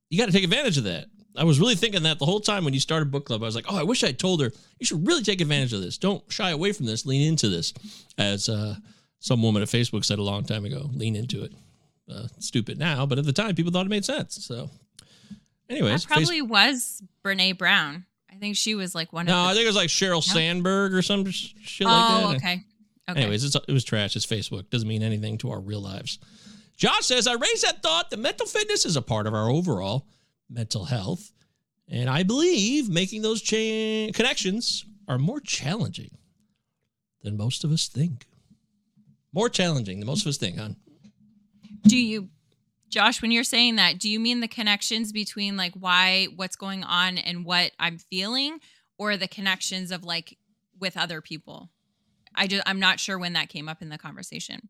You 0.09 0.19
got 0.19 0.27
to 0.27 0.33
take 0.33 0.45
advantage 0.45 0.79
of 0.79 0.85
that. 0.85 1.07
I 1.37 1.45
was 1.45 1.61
really 1.61 1.75
thinking 1.75 2.05
that 2.05 2.19
the 2.19 2.25
whole 2.25 2.41
time 2.41 2.65
when 2.65 2.75
you 2.75 2.81
started 2.81 3.11
book 3.11 3.27
club. 3.27 3.43
I 3.43 3.47
was 3.47 3.55
like, 3.55 3.67
oh, 3.69 3.77
I 3.77 3.83
wish 3.83 4.03
I 4.05 4.13
told 4.13 4.41
her 4.41 4.51
you 4.79 4.87
should 4.87 5.07
really 5.07 5.23
take 5.23 5.41
advantage 5.41 5.73
of 5.73 5.83
this. 5.83 5.99
Don't 5.99 6.23
shy 6.33 6.51
away 6.51 6.73
from 6.73 6.87
this. 6.87 7.05
Lean 7.05 7.27
into 7.29 7.49
this. 7.49 7.75
As 8.17 8.49
uh, 8.49 8.77
some 9.19 9.43
woman 9.43 9.61
at 9.63 9.69
Facebook 9.69 10.05
said 10.05 10.19
a 10.19 10.23
long 10.23 10.45
time 10.45 10.65
ago, 10.65 10.89
lean 10.95 11.15
into 11.17 11.43
it. 11.45 11.53
Uh, 12.11 12.27
stupid 12.39 12.79
now, 12.79 13.05
but 13.05 13.19
at 13.19 13.25
the 13.27 13.33
time 13.33 13.55
people 13.55 13.71
thought 13.73 13.85
it 13.85 13.91
made 13.91 14.05
sense. 14.05 14.45
So 14.45 14.71
Anyways, 15.69 16.05
that 16.05 16.09
probably 16.09 16.41
face- 16.41 16.49
was 16.49 17.03
Brene 17.25 17.59
Brown. 17.59 18.07
I 18.31 18.37
think 18.37 18.57
she 18.57 18.75
was 18.75 18.95
like 18.95 19.13
one 19.13 19.27
no, 19.27 19.33
of. 19.33 19.45
No, 19.45 19.51
I 19.51 19.55
think 19.55 19.65
it 19.65 19.69
was 19.69 19.77
like 19.77 19.89
Sheryl 19.89 20.23
Sandberg 20.23 20.95
or 20.95 21.03
some 21.03 21.29
shit 21.31 21.87
oh, 21.87 21.91
like 21.91 22.09
that. 22.09 22.25
Oh, 22.25 22.35
okay. 22.37 22.65
Okay. 23.11 23.21
Anyways, 23.23 23.55
it 23.55 23.73
was 23.73 23.85
trash. 23.85 24.17
It's 24.17 24.27
Facebook. 24.27 24.69
Doesn't 24.71 24.89
mean 24.89 25.03
anything 25.03 25.39
to 25.39 25.51
our 25.51 25.61
real 25.61 25.81
lives. 25.81 26.19
Josh 26.77 27.07
says, 27.07 27.27
I 27.27 27.35
raise 27.35 27.63
that 27.63 27.83
thought 27.83 28.11
that 28.11 28.19
mental 28.19 28.47
fitness 28.47 28.85
is 28.85 28.97
a 28.97 29.03
part 29.03 29.27
of 29.27 29.35
our 29.35 29.51
overall 29.51 30.07
mental 30.49 30.85
health. 30.85 31.33
And 31.89 32.11
I 32.11 32.23
believe 32.23 32.89
making 32.89 33.23
those 33.23 33.41
cha- 33.41 34.13
connections 34.13 34.85
are 35.09 35.19
more 35.19 35.41
challenging 35.41 36.11
than 37.23 37.37
most 37.37 37.65
of 37.65 37.73
us 37.73 37.89
think. 37.89 38.27
More 39.33 39.49
challenging 39.49 40.01
than 40.01 40.07
most 40.07 40.23
of 40.23 40.29
us 40.29 40.37
think, 40.37 40.59
huh? 40.59 40.71
Do 41.85 41.97
you 41.97 42.29
Josh, 42.89 43.21
when 43.21 43.31
you're 43.31 43.45
saying 43.45 43.77
that, 43.77 43.99
do 43.99 44.09
you 44.09 44.19
mean 44.19 44.41
the 44.41 44.49
connections 44.49 45.13
between 45.13 45.57
like 45.57 45.75
why 45.75 46.29
what's 46.37 46.57
going 46.57 46.85
on 46.85 47.19
and 47.19 47.45
what 47.45 47.73
I'm 47.79 47.99
feeling 47.99 48.59
or 48.99 49.17
the 49.17 49.29
connections 49.29 49.91
of 49.91 50.05
like 50.05 50.39
with 50.79 50.97
other 50.97 51.21
people? 51.21 51.71
I 52.35 52.47
just 52.47 52.63
I'm 52.67 52.81
not 52.81 53.01
sure 53.01 53.19
when 53.19 53.35
that 53.35 53.49
came 53.49 53.69
up 53.69 53.83
in 53.83 53.89
the 53.89 53.99
conversation. 53.99 54.69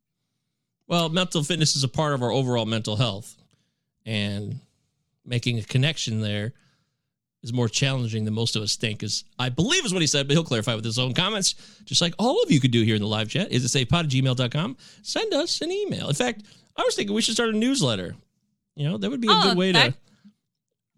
Well, 0.87 1.09
mental 1.11 1.43
fitness 1.43 1.77
is 1.77 1.85
a 1.85 1.89
part 1.89 2.15
of 2.15 2.23
our 2.23 2.33
overall 2.33 2.67
mental 2.67 2.97
health 2.97 3.37
and 4.07 4.61
making 5.25 5.59
a 5.59 5.63
connection 5.63 6.21
there 6.21 6.55
is 7.43 7.53
more 7.53 7.69
challenging 7.69 8.25
than 8.25 8.35
most 8.35 8.57
of 8.57 8.63
us 8.63 8.75
think 8.75 9.03
is 9.03 9.25
I 9.39 9.49
believe 9.49 9.85
is 9.85 9.93
what 9.93 10.01
he 10.01 10.07
said, 10.09 10.27
but 10.27 10.35
he'll 10.35 10.45
clarify 10.45 10.75
with 10.75 10.85
his 10.85 10.99
own 10.99 11.15
comments, 11.15 11.55
just 11.85 12.01
like 12.01 12.15
all 12.19 12.43
of 12.43 12.51
you 12.51 12.59
could 12.59 12.73
do 12.73 12.83
here 12.83 12.97
in 12.97 13.03
the 13.03 13.07
live 13.07 13.29
chat. 13.29 13.53
Is 13.53 13.65
it 13.65 13.89
safepod 13.89 14.05
at 14.05 14.09
gmail.com? 14.09 14.77
Send 15.03 15.35
us 15.35 15.61
an 15.61 15.71
email. 15.71 16.09
In 16.09 16.15
fact, 16.15 16.43
I 16.79 16.83
was 16.83 16.95
thinking 16.95 17.15
we 17.15 17.23
should 17.23 17.35
start 17.35 17.51
a 17.51 17.57
newsletter. 17.59 18.15
You 18.77 18.89
know, 18.89 18.97
that 18.97 19.11
would 19.11 19.21
be 19.21 19.29
a 19.29 19.33
oh, 19.33 19.43
good 19.43 19.59
way 19.59 19.73
that- 19.73 19.93
to 19.93 19.99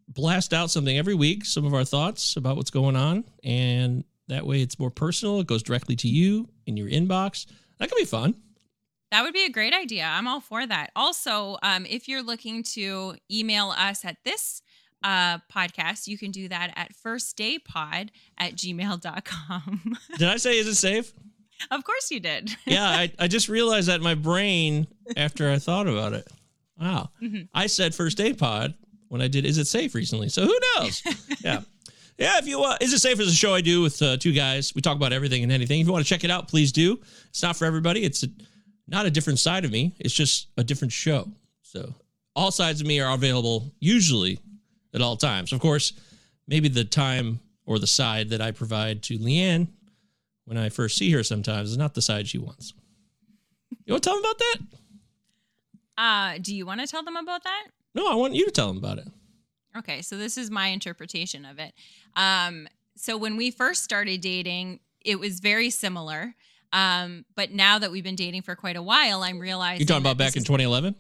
blast 0.09 0.53
out 0.53 0.71
something 0.71 0.97
every 0.97 1.15
week, 1.15 1.45
some 1.45 1.65
of 1.65 1.73
our 1.73 1.85
thoughts 1.85 2.37
about 2.37 2.57
what's 2.57 2.71
going 2.71 2.97
on. 2.97 3.25
And 3.43 4.05
that 4.29 4.47
way 4.47 4.61
it's 4.61 4.79
more 4.79 4.91
personal. 4.91 5.41
It 5.41 5.47
goes 5.47 5.63
directly 5.63 5.97
to 5.97 6.09
you 6.09 6.49
in 6.67 6.77
your 6.77 6.89
inbox. 6.89 7.47
That 7.79 7.89
could 7.89 7.99
be 7.99 8.05
fun. 8.05 8.35
That 9.11 9.23
would 9.23 9.33
be 9.33 9.45
a 9.45 9.51
great 9.51 9.73
idea. 9.73 10.05
I'm 10.05 10.29
all 10.29 10.41
for 10.41 10.65
that. 10.67 10.91
Also, 10.95 11.59
um, 11.63 11.85
if 11.87 12.09
you're 12.09 12.23
looking 12.23 12.63
to 12.75 13.17
email 13.31 13.75
us 13.77 14.05
at 14.05 14.19
this 14.25 14.63
uh, 15.03 15.39
podcast, 15.53 16.07
you 16.07 16.17
can 16.17 16.31
do 16.31 16.49
that 16.49 16.73
at 16.77 16.93
firstdaypod 16.95 18.11
at 18.39 18.55
gmail.com. 18.55 19.97
Did 20.19 20.29
I 20.29 20.37
say, 20.37 20.59
is 20.59 20.69
it 20.69 20.77
safe? 20.77 21.13
Of 21.71 21.85
course 21.85 22.11
you 22.11 22.21
did. 22.21 22.57
yeah, 22.67 22.87
I, 22.87 23.13
I 23.19 23.29
just 23.29 23.49
realized 23.49 23.89
that 23.89 23.97
in 23.97 24.03
my 24.03 24.15
brain 24.15 24.87
after 25.17 25.51
I 25.51 25.59
thought 25.59 25.87
about 25.87 26.13
it. 26.13 26.27
Wow. 26.81 27.11
Mm-hmm. 27.23 27.43
I 27.55 27.67
said 27.67 27.95
first 27.95 28.17
day 28.17 28.33
pod 28.33 28.75
when 29.09 29.21
I 29.21 29.29
did 29.29 29.45
Is 29.45 29.59
It 29.59 29.67
Safe 29.67 29.95
recently. 29.95 30.29
So 30.29 30.47
who 30.47 30.59
knows? 30.77 31.03
yeah. 31.45 31.61
Yeah, 32.19 32.39
if 32.39 32.47
you 32.47 32.63
uh, 32.63 32.77
Is 32.81 32.93
It 32.93 32.99
Safe 32.99 33.19
is 33.21 33.29
a 33.29 33.35
show 33.35 33.55
I 33.55 33.61
do 33.61 33.83
with 33.83 34.01
uh, 34.03 34.17
two 34.17 34.33
guys. 34.33 34.75
We 34.75 34.83
talk 34.83 34.97
about 34.97 35.13
everything 35.13 35.43
and 35.43 35.53
anything. 35.53 35.81
If 35.81 35.87
you 35.87 35.93
want 35.93 36.05
to 36.05 36.09
check 36.09 36.25
it 36.25 36.31
out, 36.31 36.49
please 36.49 36.73
do. 36.73 36.99
It's 37.29 37.43
not 37.43 37.57
for 37.57 37.65
everybody. 37.65 38.05
It's 38.05 38.23
a, 38.23 38.29
not 38.89 39.07
a 39.07 39.11
different 39.11 39.39
side 39.39 39.65
of 39.65 39.71
me. 39.71 39.95
It's 39.99 40.15
just 40.15 40.49
a 40.57 40.65
different 40.65 40.93
show. 40.93 41.31
So 41.63 41.95
all 42.37 42.51
sides 42.51 42.81
of 42.81 42.87
me 42.87 43.01
are 43.01 43.15
available 43.15 43.73
usually 43.81 44.39
at 44.95 45.01
all 45.01 45.17
times. 45.17 45.53
Of 45.53 45.61
course, 45.61 45.93
maybe 46.47 46.69
the 46.69 46.85
time 46.85 47.41
or 47.65 47.79
the 47.79 47.87
side 47.87 48.31
that 48.31 48.41
I 48.41 48.51
provide 48.51 49.03
to 49.05 49.19
Leigh 49.19 49.39
Ann 49.39 49.69
when 50.45 50.57
I 50.57 50.69
first 50.69 50.97
see 50.97 51.11
her 51.13 51.23
sometimes 51.23 51.71
is 51.71 51.77
not 51.77 51.95
the 51.95 52.03
side 52.03 52.29
she 52.29 52.39
wants. 52.39 52.75
You 53.85 53.95
want 53.95 54.03
to 54.03 54.09
tell 54.11 54.17
them 54.21 54.25
about 54.25 54.39
that? 54.39 54.57
Uh, 55.99 56.39
do 56.41 56.55
you 56.55 56.67
want 56.67 56.81
to 56.81 56.87
tell 56.87 57.03
them 57.03 57.17
about 57.17 57.45
that? 57.45 57.67
No, 57.95 58.11
I 58.11 58.15
want 58.15 58.35
you 58.35 58.45
to 58.45 58.51
tell 58.51 58.69
them 58.69 58.79
about 58.79 58.99
it. 58.99 59.09
Okay, 59.77 60.03
so 60.03 60.17
this 60.17 60.37
is 60.37 60.51
my 60.51 60.69
interpretation 60.69 61.45
of 61.45 61.59
it. 61.59 61.73
Um, 62.17 62.69
so 62.97 63.17
when 63.17 63.37
we 63.37 63.51
first 63.51 63.85
started 63.85 64.21
dating, 64.21 64.81
it 65.01 65.19
was 65.19 65.41
very 65.41 65.71
similar. 65.71 66.35
Um, 66.73 67.25
but 67.35 67.53
now 67.53 67.79
that 67.79 67.91
we've 67.91 68.05
been 68.05 68.17
dating 68.17 68.43
for 68.43 68.55
quite 68.55 68.77
a 68.77 68.83
while, 68.83 69.23
I'm 69.23 69.39
realizing. 69.39 69.81
you're 69.81 69.87
talking 69.87 70.03
about 70.03 70.19
back 70.19 70.37
in 70.37 70.45
2011? 70.45 70.95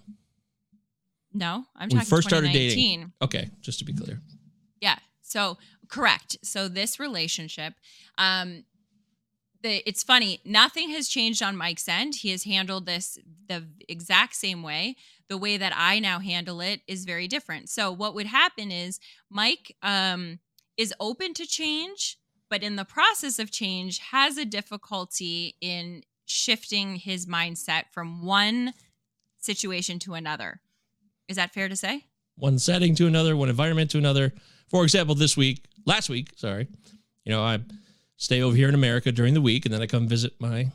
No, 1.32 1.64
I'm 1.76 1.88
we 1.88 1.94
talking 1.94 2.08
first 2.08 2.28
started 2.28 2.52
dating. 2.52 3.12
Okay, 3.22 3.50
just 3.60 3.78
to 3.78 3.84
be 3.84 3.92
clear. 3.92 4.20
Yeah. 4.80 4.98
So 5.22 5.58
correct. 5.88 6.38
So 6.42 6.68
this 6.68 6.98
relationship, 6.98 7.74
um, 8.18 8.64
the 9.62 9.86
it's 9.88 10.02
funny 10.02 10.40
nothing 10.44 10.90
has 10.90 11.08
changed 11.08 11.42
on 11.42 11.56
mike's 11.56 11.88
end. 11.88 12.16
He 12.16 12.30
has 12.30 12.44
handled 12.44 12.86
this 12.86 13.18
the 13.48 13.66
exact 13.88 14.34
same 14.34 14.62
way. 14.62 14.96
The 15.28 15.38
way 15.38 15.56
that 15.56 15.72
i 15.76 15.98
now 15.98 16.18
handle 16.18 16.60
it 16.60 16.80
is 16.86 17.04
very 17.04 17.28
different. 17.28 17.68
So 17.68 17.92
what 17.92 18.14
would 18.14 18.26
happen 18.26 18.70
is 18.70 18.98
mike 19.30 19.76
um, 19.82 20.40
is 20.76 20.94
open 21.00 21.34
to 21.34 21.46
change 21.46 22.18
but 22.48 22.62
in 22.62 22.76
the 22.76 22.84
process 22.84 23.38
of 23.38 23.52
change 23.52 23.98
has 23.98 24.36
a 24.36 24.44
difficulty 24.44 25.54
in 25.60 26.02
shifting 26.26 26.96
his 26.96 27.26
mindset 27.26 27.84
from 27.92 28.24
one 28.24 28.74
situation 29.38 30.00
to 30.00 30.14
another. 30.14 30.60
Is 31.28 31.36
that 31.36 31.54
fair 31.54 31.68
to 31.68 31.76
say? 31.76 32.06
One 32.36 32.58
setting 32.58 32.94
to 32.96 33.06
another 33.06 33.36
one 33.36 33.48
environment 33.48 33.90
to 33.92 33.98
another. 33.98 34.32
For 34.68 34.82
example 34.82 35.14
this 35.14 35.36
week 35.36 35.64
last 35.86 36.08
week 36.08 36.28
sorry 36.36 36.68
you 37.24 37.32
know 37.32 37.42
i 37.42 37.58
stay 38.20 38.42
over 38.42 38.54
here 38.54 38.68
in 38.68 38.74
America 38.74 39.10
during 39.10 39.32
the 39.34 39.40
week, 39.40 39.64
and 39.64 39.74
then 39.74 39.80
I 39.80 39.86
come 39.86 40.06
visit 40.06 40.34
my 40.38 40.70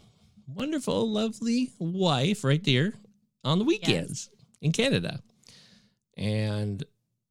wonderful, 0.48 1.08
lovely 1.10 1.72
wife 1.80 2.44
right 2.44 2.64
there 2.64 2.94
on 3.44 3.60
the 3.60 3.66
weekends 3.66 4.30
in 4.62 4.72
Canada. 4.72 5.22
And 6.18 6.84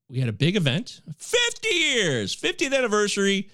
we 0.09 0.21
had 0.21 0.29
a 0.29 0.33
big 0.33 0.55
event 0.57 1.01
50 1.19 1.69
years, 1.69 2.35
50th 2.35 2.73
anniversary 2.73 3.51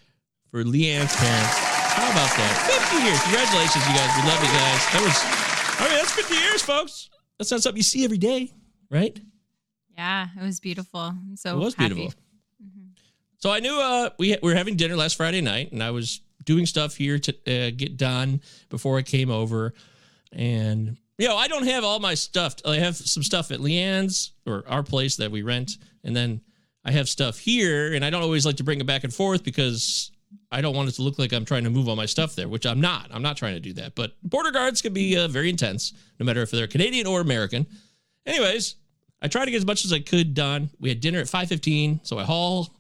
for 0.50 0.62
Leigh 0.62 0.90
Ann's 0.90 1.16
parents. 1.16 1.56
How 1.56 2.10
about 2.10 2.30
that? 2.36 2.90
50 2.90 3.04
years. 3.06 3.22
Congratulations, 3.22 3.86
you 3.88 3.94
guys. 3.94 4.10
We 4.20 4.28
love 4.28 4.40
you 4.42 4.52
guys. 4.52 4.80
That 4.92 5.02
was, 5.02 5.80
I 5.80 5.88
mean, 5.88 5.98
that's 5.98 6.12
50 6.12 6.34
years, 6.34 6.62
folks. 6.62 7.08
That's 7.38 7.50
not 7.50 7.62
something 7.62 7.78
you 7.78 7.82
see 7.82 8.04
every 8.04 8.18
day, 8.18 8.52
right? 8.90 9.18
Yeah, 9.96 10.28
it 10.38 10.42
was 10.42 10.60
beautiful. 10.60 11.00
I'm 11.00 11.36
so 11.36 11.56
it 11.56 11.64
was 11.64 11.74
happy. 11.74 11.94
beautiful. 11.94 12.20
Mhm. 12.62 12.98
So 13.38 13.50
I 13.50 13.60
knew 13.60 13.80
uh, 13.80 14.10
we, 14.18 14.36
we 14.42 14.50
were 14.50 14.56
having 14.56 14.76
dinner 14.76 14.96
last 14.96 15.16
Friday 15.16 15.40
night, 15.40 15.72
and 15.72 15.82
I 15.82 15.90
was 15.90 16.20
doing 16.50 16.66
stuff 16.66 16.96
here 16.96 17.16
to 17.16 17.32
uh, 17.46 17.70
get 17.76 17.96
done 17.96 18.40
before 18.70 18.98
I 18.98 19.02
came 19.02 19.30
over. 19.30 19.72
And, 20.32 20.96
you 21.16 21.28
know, 21.28 21.36
I 21.36 21.46
don't 21.46 21.66
have 21.66 21.84
all 21.84 22.00
my 22.00 22.14
stuff. 22.14 22.56
I 22.66 22.76
have 22.78 22.96
some 22.96 23.22
stuff 23.22 23.52
at 23.52 23.60
Leigh 23.60 23.78
Ann's 23.78 24.32
or 24.46 24.64
our 24.66 24.82
place 24.82 25.14
that 25.16 25.30
we 25.30 25.42
rent. 25.42 25.78
And 26.02 26.16
then 26.16 26.40
I 26.84 26.90
have 26.90 27.08
stuff 27.08 27.38
here, 27.38 27.94
and 27.94 28.04
I 28.04 28.10
don't 28.10 28.22
always 28.22 28.44
like 28.44 28.56
to 28.56 28.64
bring 28.64 28.80
it 28.80 28.86
back 28.86 29.04
and 29.04 29.14
forth 29.14 29.44
because 29.44 30.10
I 30.50 30.60
don't 30.60 30.74
want 30.74 30.88
it 30.88 30.92
to 30.92 31.02
look 31.02 31.20
like 31.20 31.32
I'm 31.32 31.44
trying 31.44 31.62
to 31.64 31.70
move 31.70 31.88
all 31.88 31.94
my 31.94 32.06
stuff 32.06 32.34
there, 32.34 32.48
which 32.48 32.66
I'm 32.66 32.80
not. 32.80 33.10
I'm 33.12 33.22
not 33.22 33.36
trying 33.36 33.54
to 33.54 33.60
do 33.60 33.74
that. 33.74 33.94
But 33.94 34.14
border 34.24 34.50
guards 34.50 34.82
can 34.82 34.92
be 34.92 35.16
uh, 35.16 35.28
very 35.28 35.50
intense, 35.50 35.92
no 36.18 36.26
matter 36.26 36.42
if 36.42 36.50
they're 36.50 36.66
Canadian 36.66 37.06
or 37.06 37.20
American. 37.20 37.64
Anyways, 38.26 38.74
I 39.22 39.28
tried 39.28 39.44
to 39.44 39.50
get 39.52 39.58
as 39.58 39.66
much 39.66 39.84
as 39.84 39.92
I 39.92 40.00
could 40.00 40.34
done. 40.34 40.70
We 40.80 40.88
had 40.88 41.00
dinner 41.00 41.20
at 41.20 41.26
5:15, 41.26 42.00
so 42.02 42.18
I 42.18 42.24
haul. 42.24 42.74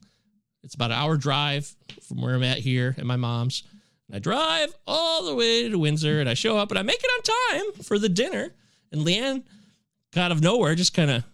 It's 0.62 0.74
about 0.74 0.90
an 0.90 0.98
hour 0.98 1.16
drive 1.16 1.74
from 2.06 2.20
where 2.20 2.34
I'm 2.34 2.42
at 2.42 2.58
here 2.58 2.94
at 2.98 3.04
my 3.06 3.16
mom's. 3.16 3.62
And 4.06 4.16
I 4.16 4.18
drive 4.18 4.74
all 4.86 5.24
the 5.24 5.34
way 5.34 5.68
to 5.68 5.78
Windsor, 5.78 6.20
and 6.20 6.28
I 6.28 6.34
show 6.34 6.58
up, 6.58 6.70
and 6.70 6.78
I 6.78 6.82
make 6.82 7.00
it 7.02 7.06
on 7.06 7.62
time 7.72 7.82
for 7.82 7.98
the 7.98 8.08
dinner. 8.08 8.54
And 8.92 9.02
Leigh 9.02 9.18
Ann, 9.18 9.44
out 10.16 10.32
of 10.32 10.42
nowhere, 10.42 10.74
just 10.74 10.94
kind 10.94 11.10
of 11.10 11.24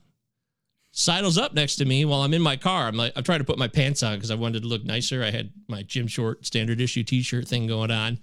sidles 0.93 1.39
up 1.39 1.55
next 1.55 1.77
to 1.77 1.85
me 1.85 2.05
while 2.05 2.23
I'm 2.23 2.35
in 2.35 2.43
my 2.43 2.57
car. 2.57 2.87
I'm 2.87 2.97
like, 2.97 3.13
I'm 3.17 3.25
trying 3.25 3.41
to 3.41 3.45
put 3.45 3.59
my 3.59 3.69
pants 3.69 4.03
on 4.03 4.17
because 4.17 4.31
I 4.31 4.35
wanted 4.35 4.63
to 4.63 4.69
look 4.69 4.85
nicer. 4.85 5.23
I 5.23 5.31
had 5.31 5.51
my 5.69 5.83
gym 5.83 6.07
short 6.07 6.45
standard 6.47 6.81
issue 6.81 7.03
T-shirt 7.03 7.49
thing 7.49 7.67
going 7.67 7.91
on, 7.91 8.19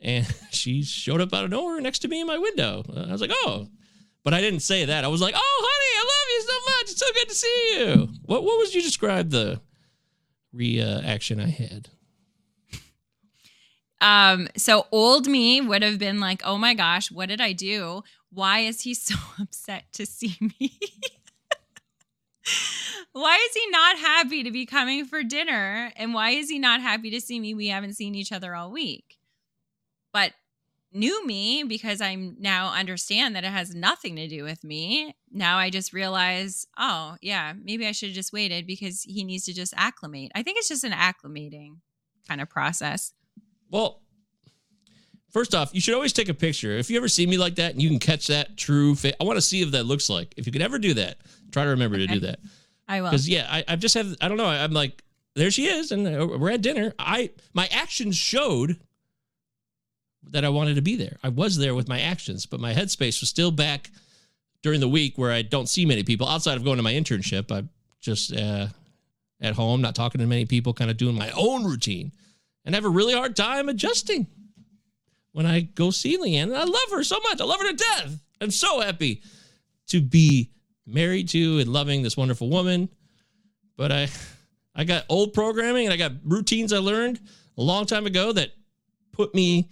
and 0.00 0.26
she 0.50 0.82
showed 0.82 1.20
up 1.20 1.32
out 1.32 1.44
of 1.44 1.50
nowhere 1.50 1.80
next 1.80 2.00
to 2.00 2.08
me 2.08 2.20
in 2.20 2.26
my 2.26 2.38
window. 2.38 2.84
I 2.96 3.12
was 3.12 3.20
like, 3.20 3.32
oh, 3.32 3.68
but 4.24 4.34
I 4.34 4.40
didn't 4.40 4.60
say 4.60 4.84
that. 4.84 5.04
I 5.04 5.08
was 5.08 5.20
like, 5.22 5.34
"Oh, 5.36 5.66
honey, 5.66 5.96
I 5.96 6.04
love 6.04 6.28
you 6.30 6.42
so 6.42 6.70
much. 6.70 6.90
It's 6.90 7.00
so 7.00 7.06
good 7.14 7.28
to 7.28 7.34
see 7.34 7.78
you." 7.78 8.08
What 8.26 8.44
What 8.44 8.58
was 8.58 8.74
you 8.74 8.82
describe 8.82 9.30
the 9.30 9.60
reaction 10.52 11.40
I 11.40 11.48
had? 11.48 11.88
Um, 14.00 14.48
so 14.56 14.86
old 14.92 15.26
me 15.26 15.60
would 15.60 15.82
have 15.82 15.98
been 15.98 16.20
like, 16.20 16.42
"Oh 16.44 16.58
my 16.58 16.74
gosh, 16.74 17.10
what 17.10 17.28
did 17.28 17.40
I 17.40 17.52
do? 17.52 18.02
Why 18.30 18.60
is 18.60 18.82
he 18.82 18.94
so 18.94 19.14
upset 19.40 19.84
to 19.94 20.06
see 20.06 20.36
me? 20.40 20.78
why 23.12 23.36
is 23.48 23.54
he 23.54 23.70
not 23.70 23.98
happy 23.98 24.42
to 24.44 24.50
be 24.50 24.66
coming 24.66 25.04
for 25.04 25.22
dinner? 25.22 25.92
And 25.96 26.14
why 26.14 26.30
is 26.30 26.48
he 26.48 26.58
not 26.58 26.80
happy 26.80 27.10
to 27.10 27.20
see 27.20 27.40
me? 27.40 27.54
We 27.54 27.68
haven't 27.68 27.94
seen 27.94 28.14
each 28.14 28.32
other 28.32 28.54
all 28.54 28.70
week." 28.70 29.16
But 30.12 30.32
new 30.92 31.26
me 31.26 31.64
because 31.64 32.00
I'm 32.00 32.36
now 32.38 32.72
understand 32.72 33.36
that 33.36 33.44
it 33.44 33.50
has 33.50 33.74
nothing 33.74 34.16
to 34.16 34.28
do 34.28 34.44
with 34.44 34.64
me. 34.64 35.14
Now 35.30 35.58
I 35.58 35.70
just 35.70 35.92
realize, 35.92 36.66
oh, 36.78 37.16
yeah, 37.20 37.52
maybe 37.62 37.86
I 37.86 37.92
should 37.92 38.10
have 38.10 38.16
just 38.16 38.32
waited 38.32 38.66
because 38.66 39.02
he 39.02 39.24
needs 39.24 39.44
to 39.46 39.54
just 39.54 39.74
acclimate. 39.76 40.32
I 40.34 40.42
think 40.42 40.58
it's 40.58 40.68
just 40.68 40.84
an 40.84 40.92
acclimating 40.92 41.76
kind 42.26 42.40
of 42.40 42.48
process. 42.48 43.12
Well, 43.70 44.02
first 45.30 45.54
off, 45.54 45.70
you 45.74 45.80
should 45.80 45.94
always 45.94 46.12
take 46.12 46.28
a 46.28 46.34
picture. 46.34 46.72
If 46.72 46.90
you 46.90 46.96
ever 46.96 47.08
see 47.08 47.26
me 47.26 47.36
like 47.36 47.56
that 47.56 47.72
and 47.72 47.82
you 47.82 47.88
can 47.88 47.98
catch 47.98 48.26
that 48.28 48.56
true 48.56 48.94
fit, 48.94 49.16
I 49.20 49.24
want 49.24 49.36
to 49.36 49.42
see 49.42 49.62
if 49.62 49.72
that 49.72 49.84
looks 49.84 50.08
like. 50.08 50.34
If 50.36 50.46
you 50.46 50.52
could 50.52 50.62
ever 50.62 50.78
do 50.78 50.94
that, 50.94 51.18
try 51.52 51.64
to 51.64 51.70
remember 51.70 51.98
to 51.98 52.06
do 52.06 52.20
that. 52.20 52.40
I 52.88 53.02
will. 53.02 53.10
Because 53.10 53.28
yeah, 53.28 53.46
I, 53.50 53.64
I've 53.68 53.80
just 53.80 53.94
have 53.94 54.16
I 54.20 54.28
don't 54.28 54.38
know. 54.38 54.46
I'm 54.46 54.72
like, 54.72 55.02
there 55.34 55.50
she 55.50 55.66
is, 55.66 55.92
and 55.92 56.06
uh, 56.06 56.26
we're 56.38 56.50
at 56.50 56.62
dinner. 56.62 56.94
I 56.98 57.30
my 57.52 57.68
actions 57.70 58.16
showed 58.16 58.80
that 60.30 60.44
I 60.44 60.48
wanted 60.48 60.76
to 60.76 60.82
be 60.82 60.96
there. 60.96 61.18
I 61.22 61.28
was 61.28 61.56
there 61.56 61.74
with 61.74 61.88
my 61.88 62.00
actions, 62.00 62.46
but 62.46 62.60
my 62.60 62.74
headspace 62.74 63.20
was 63.20 63.28
still 63.28 63.50
back 63.50 63.90
during 64.62 64.80
the 64.80 64.88
week 64.88 65.16
where 65.16 65.32
I 65.32 65.42
don't 65.42 65.68
see 65.68 65.86
many 65.86 66.02
people 66.02 66.28
outside 66.28 66.56
of 66.56 66.64
going 66.64 66.76
to 66.76 66.82
my 66.82 66.92
internship. 66.92 67.50
I'm 67.50 67.70
just 68.00 68.34
uh, 68.34 68.66
at 69.40 69.54
home, 69.54 69.80
not 69.80 69.94
talking 69.94 70.20
to 70.20 70.26
many 70.26 70.44
people, 70.44 70.74
kind 70.74 70.90
of 70.90 70.96
doing 70.96 71.16
my 71.16 71.30
own 71.30 71.64
routine, 71.64 72.12
and 72.64 72.74
have 72.74 72.84
a 72.84 72.90
really 72.90 73.14
hard 73.14 73.36
time 73.36 73.68
adjusting 73.68 74.26
when 75.32 75.46
I 75.46 75.60
go 75.60 75.90
see 75.90 76.16
Leigh 76.16 76.36
Ann. 76.36 76.50
And 76.50 76.58
I 76.58 76.64
love 76.64 76.90
her 76.90 77.04
so 77.04 77.18
much. 77.22 77.40
I 77.40 77.44
love 77.44 77.60
her 77.60 77.70
to 77.70 77.76
death. 77.76 78.20
I'm 78.40 78.50
so 78.50 78.80
happy 78.80 79.22
to 79.88 80.00
be 80.00 80.50
married 80.86 81.28
to 81.30 81.58
and 81.58 81.72
loving 81.72 82.02
this 82.02 82.16
wonderful 82.16 82.48
woman. 82.48 82.88
But 83.76 83.92
I 83.92 84.08
I 84.74 84.84
got 84.84 85.04
old 85.08 85.32
programming 85.32 85.86
and 85.86 85.92
I 85.92 85.96
got 85.96 86.12
routines 86.24 86.72
I 86.72 86.78
learned 86.78 87.20
a 87.56 87.62
long 87.62 87.86
time 87.86 88.06
ago 88.06 88.32
that 88.32 88.50
put 89.12 89.34
me 89.34 89.68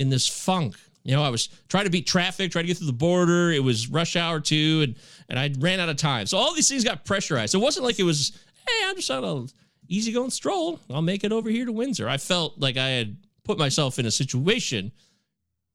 in 0.00 0.08
this 0.08 0.26
funk. 0.26 0.76
You 1.04 1.14
know, 1.14 1.22
I 1.22 1.28
was 1.28 1.48
trying 1.68 1.84
to 1.84 1.90
beat 1.90 2.06
traffic, 2.06 2.50
trying 2.50 2.64
to 2.64 2.66
get 2.66 2.78
through 2.78 2.88
the 2.88 2.92
border. 2.92 3.50
It 3.52 3.62
was 3.62 3.88
rush 3.88 4.16
hour 4.16 4.40
too, 4.40 4.80
and 4.82 4.96
and 5.28 5.38
I 5.38 5.50
ran 5.60 5.78
out 5.80 5.88
of 5.88 5.96
time. 5.96 6.26
So 6.26 6.36
all 6.36 6.54
these 6.54 6.68
things 6.68 6.84
got 6.84 7.04
pressurized. 7.04 7.54
It 7.54 7.58
wasn't 7.58 7.84
like 7.84 7.98
it 7.98 8.02
was, 8.04 8.32
hey, 8.66 8.86
I'm 8.86 8.96
just 8.96 9.10
on 9.10 9.24
a 9.24 9.46
easygoing 9.88 10.30
stroll. 10.30 10.80
I'll 10.90 11.02
make 11.02 11.24
it 11.24 11.32
over 11.32 11.48
here 11.48 11.64
to 11.66 11.72
Windsor. 11.72 12.08
I 12.08 12.16
felt 12.16 12.58
like 12.58 12.76
I 12.76 12.88
had 12.88 13.16
put 13.44 13.58
myself 13.58 13.98
in 13.98 14.06
a 14.06 14.10
situation 14.10 14.92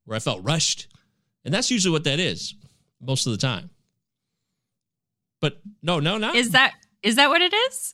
where 0.06 0.16
I 0.16 0.20
felt 0.20 0.44
rushed. 0.44 0.88
And 1.44 1.54
that's 1.54 1.70
usually 1.72 1.92
what 1.92 2.04
that 2.06 2.20
is 2.20 2.56
most 3.02 3.28
of 3.28 3.32
the 3.32 3.38
time. 3.38 3.70
But 5.42 5.62
no, 5.82 6.00
no, 6.00 6.18
not. 6.18 6.36
is 6.36 6.52
that 6.52 6.74
is 7.04 7.16
that 7.18 7.30
what 7.30 7.42
it 7.42 7.54
is? 7.54 7.94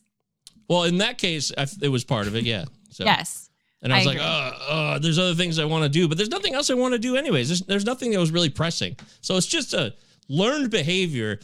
well, 0.68 0.84
in 0.84 1.00
that 1.00 1.18
case, 1.18 1.52
I, 1.58 1.68
it 1.82 1.90
was 1.90 2.06
part 2.06 2.28
of 2.28 2.36
it. 2.36 2.46
Yeah. 2.46 2.66
So, 2.90 3.04
Yes. 3.04 3.50
And 3.82 3.92
I 3.92 3.98
was 3.98 4.08
I 4.08 4.10
like, 4.12 4.20
uh, 4.20 4.52
uh, 4.70 5.00
there's 5.00 5.18
other 5.18 5.34
things 5.34 5.58
I 5.58 5.66
want 5.66 5.84
to 5.84 5.90
do, 5.90 6.08
but 6.08 6.18
there's 6.18 6.30
nothing 6.30 6.54
else 6.54 6.70
I 6.70 6.76
want 6.76 6.94
to 6.94 7.00
do 7.00 7.16
anyways. 7.16 7.50
There's, 7.50 7.62
there's 7.62 7.86
nothing 7.86 8.12
that 8.12 8.20
was 8.20 8.32
really 8.32 8.50
pressing. 8.50 8.96
So 9.22 9.38
it's 9.38 9.48
just 9.48 9.74
a 9.74 9.96
learned 10.28 10.70
behavior. 10.70 11.40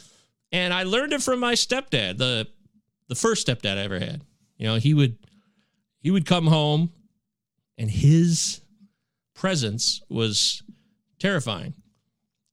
And 0.52 0.72
I 0.72 0.84
learned 0.84 1.12
it 1.12 1.22
from 1.22 1.40
my 1.40 1.54
stepdad, 1.54 2.18
the 2.18 2.46
the 3.08 3.14
first 3.14 3.46
stepdad 3.46 3.76
I 3.78 3.82
ever 3.82 3.98
had. 3.98 4.22
You 4.56 4.66
know, 4.66 4.76
he 4.76 4.94
would 4.94 5.16
he 6.00 6.10
would 6.10 6.26
come 6.26 6.46
home 6.46 6.92
and 7.76 7.90
his 7.90 8.60
presence 9.34 10.02
was 10.08 10.62
terrifying. 11.18 11.74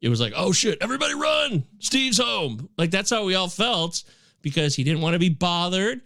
It 0.01 0.10
was 0.10 0.22
like, 0.22 0.34
oh 0.36 0.51
shit, 0.51 0.77
everybody 0.82 1.13
run. 1.15 1.63
Steve's 1.80 2.18
home. 2.18 2.70
Like 2.77 2.92
that's 2.92 3.10
how 3.10 3.25
we 3.25 3.36
all 3.36 3.48
felt 3.48 4.04
because 4.42 4.75
he 4.75 4.84
didn't 4.84 5.01
want 5.01 5.13
to 5.13 5.20
be 5.20 5.30
bothered. 5.30 6.01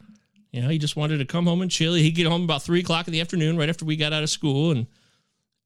You 0.51 0.61
know, 0.61 0.69
he 0.69 0.77
just 0.77 0.95
wanted 0.95 1.19
to 1.19 1.25
come 1.25 1.45
home 1.45 1.61
and 1.61 1.69
chill. 1.69 1.93
He'd 1.93 2.11
get 2.11 2.27
home 2.27 2.43
about 2.43 2.63
three 2.63 2.79
o'clock 2.79 3.07
in 3.07 3.13
the 3.13 3.21
afternoon, 3.21 3.57
right 3.57 3.69
after 3.69 3.85
we 3.85 3.95
got 3.95 4.13
out 4.13 4.23
of 4.23 4.29
school. 4.29 4.71
And 4.71 4.87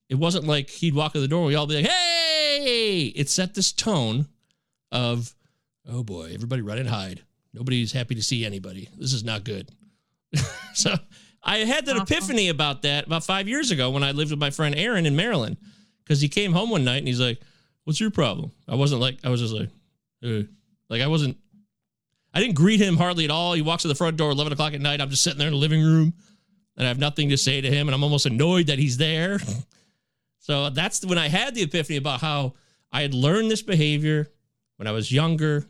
it 0.10 0.16
wasn't 0.16 0.46
like 0.46 0.70
he'd 0.70 0.94
walk 0.94 1.16
in 1.16 1.22
the 1.22 1.28
door 1.28 1.40
and 1.40 1.48
we'd 1.48 1.56
all 1.56 1.68
be 1.68 1.76
like, 1.76 1.86
hey, 1.86 3.14
it 3.16 3.30
set 3.30 3.54
this 3.54 3.72
tone 3.72 4.28
of, 4.92 5.34
oh 5.88 6.04
boy, 6.04 6.32
everybody 6.34 6.62
run 6.62 6.78
and 6.78 6.90
hide. 6.90 7.22
Nobody's 7.54 7.92
happy 7.94 8.16
to 8.16 8.24
see 8.24 8.46
anybody. 8.46 8.90
This 8.98 9.14
is 9.14 9.24
not 9.24 9.44
good. 9.44 9.70
so 10.74 10.96
I 11.44 11.60
had 11.60 11.86
that 11.86 11.98
epiphany 11.98 12.50
about 12.50 12.82
that 12.82 13.06
about 13.06 13.24
five 13.24 13.48
years 13.48 13.72
ago 13.72 13.92
when 13.92 14.04
I 14.04 14.12
lived 14.12 14.32
with 14.32 14.40
my 14.40 14.50
friend 14.50 14.76
Aaron 14.76 15.06
in 15.06 15.16
Maryland. 15.16 15.58
Because 16.04 16.20
he 16.20 16.28
came 16.28 16.52
home 16.52 16.70
one 16.70 16.84
night 16.84 16.98
and 16.98 17.08
he's 17.08 17.22
like, 17.22 17.40
What's 17.84 18.00
your 18.00 18.12
problem? 18.12 18.52
I 18.68 18.76
wasn't 18.76 19.02
like, 19.02 19.20
I 19.24 19.30
was 19.30 19.42
just 19.42 19.54
like, 19.54 19.70
"Uh." 20.24 20.44
like 20.90 21.02
I 21.02 21.08
wasn't, 21.08 21.38
I 22.34 22.40
didn't 22.40 22.56
greet 22.56 22.80
him 22.80 22.98
hardly 22.98 23.26
at 23.26 23.32
all. 23.32 23.54
He 23.54 23.62
walks 23.62 23.84
to 23.84 23.88
the 23.88 23.96
front 23.96 24.18
door 24.18 24.32
11 24.32 24.54
o'clock 24.54 24.74
at 24.74 24.82
night. 24.82 25.02
I'm 25.02 25.10
just 25.10 25.24
sitting 25.24 25.40
there 25.40 25.48
in 25.48 25.54
the 25.54 25.60
living 25.60 25.84
room 25.84 26.14
and 26.76 26.86
I 26.86 26.88
have 26.88 26.98
nothing 26.98 27.30
to 27.30 27.38
say 27.38 27.62
to 27.62 27.70
him. 27.70 27.88
And 27.88 27.96
I'm 27.96 28.04
almost 28.04 28.26
annoyed 28.26 28.68
that 28.68 28.80
he's 28.80 28.98
there. 28.98 29.40
so 30.40 30.70
that's 30.70 31.06
when 31.06 31.18
I 31.18 31.28
had 31.28 31.54
the 31.54 31.62
epiphany 31.62 31.98
about 31.98 32.22
how 32.22 32.54
I 32.92 33.02
had 33.02 33.14
learned 33.14 33.52
this 33.52 33.62
behavior 33.62 34.28
when 34.78 34.88
I 34.88 34.92
was 34.92 35.12
younger. 35.12 35.66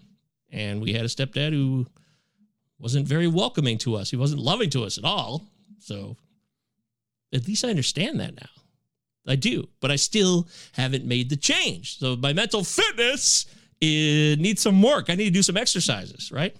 And 0.51 0.81
we 0.81 0.93
had 0.93 1.03
a 1.03 1.09
stepdad 1.09 1.51
who 1.51 1.85
wasn't 2.79 3.07
very 3.07 3.27
welcoming 3.27 3.77
to 3.79 3.95
us. 3.95 4.09
He 4.09 4.17
wasn't 4.17 4.41
loving 4.41 4.69
to 4.71 4.83
us 4.83 4.97
at 4.97 5.03
all. 5.03 5.45
So 5.79 6.15
at 7.33 7.47
least 7.47 7.65
I 7.65 7.69
understand 7.69 8.19
that 8.19 8.35
now. 8.35 8.49
I 9.25 9.35
do, 9.35 9.69
but 9.79 9.89
I 9.89 9.95
still 9.95 10.47
haven't 10.73 11.05
made 11.05 11.29
the 11.29 11.37
change. 11.37 11.97
So 11.97 12.15
my 12.15 12.33
mental 12.33 12.63
fitness 12.63 13.45
it 13.85 14.39
needs 14.39 14.61
some 14.61 14.81
work. 14.81 15.09
I 15.09 15.15
need 15.15 15.25
to 15.25 15.31
do 15.31 15.43
some 15.43 15.57
exercises, 15.57 16.31
right? 16.31 16.55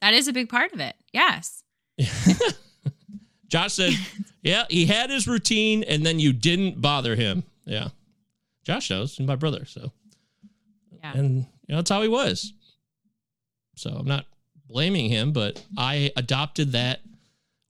That 0.00 0.14
is 0.14 0.28
a 0.28 0.32
big 0.32 0.48
part 0.48 0.72
of 0.72 0.80
it. 0.80 0.94
Yes. 1.12 1.62
Josh 3.48 3.74
said, 3.74 3.94
"Yeah, 4.42 4.64
he 4.70 4.86
had 4.86 5.10
his 5.10 5.26
routine, 5.26 5.82
and 5.82 6.06
then 6.06 6.20
you 6.20 6.32
didn't 6.32 6.80
bother 6.80 7.16
him." 7.16 7.42
Yeah, 7.64 7.88
Josh 8.64 8.90
knows, 8.90 9.16
he's 9.16 9.26
my 9.26 9.36
brother, 9.36 9.64
so 9.64 9.92
Yeah. 11.02 11.12
and 11.14 11.38
you 11.66 11.72
know 11.74 11.76
that's 11.76 11.90
how 11.90 12.02
he 12.02 12.08
was. 12.08 12.52
So 13.76 13.90
I'm 13.90 14.06
not 14.06 14.26
blaming 14.66 15.08
him, 15.08 15.32
but 15.32 15.64
I 15.76 16.12
adopted 16.16 16.72
that 16.72 17.00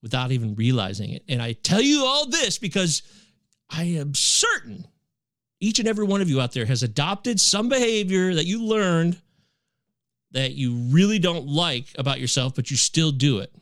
without 0.02 0.32
even 0.32 0.54
realizing 0.54 1.10
it. 1.10 1.22
And 1.28 1.40
I 1.40 1.52
tell 1.54 1.80
you 1.80 2.04
all 2.04 2.26
this 2.26 2.58
because 2.58 3.02
I 3.70 3.84
am 3.84 4.14
certain 4.14 4.86
each 5.60 5.78
and 5.78 5.86
every 5.86 6.04
one 6.04 6.20
of 6.20 6.30
you 6.30 6.40
out 6.40 6.52
there 6.52 6.66
has 6.66 6.82
adopted 6.82 7.38
some 7.38 7.68
behavior 7.68 8.34
that 8.34 8.46
you 8.46 8.64
learned 8.64 9.20
that 10.32 10.52
you 10.52 10.74
really 10.90 11.18
don't 11.18 11.46
like 11.46 11.86
about 11.98 12.20
yourself, 12.20 12.54
but 12.54 12.70
you 12.70 12.76
still 12.76 13.10
do 13.10 13.38
it. 13.38 13.52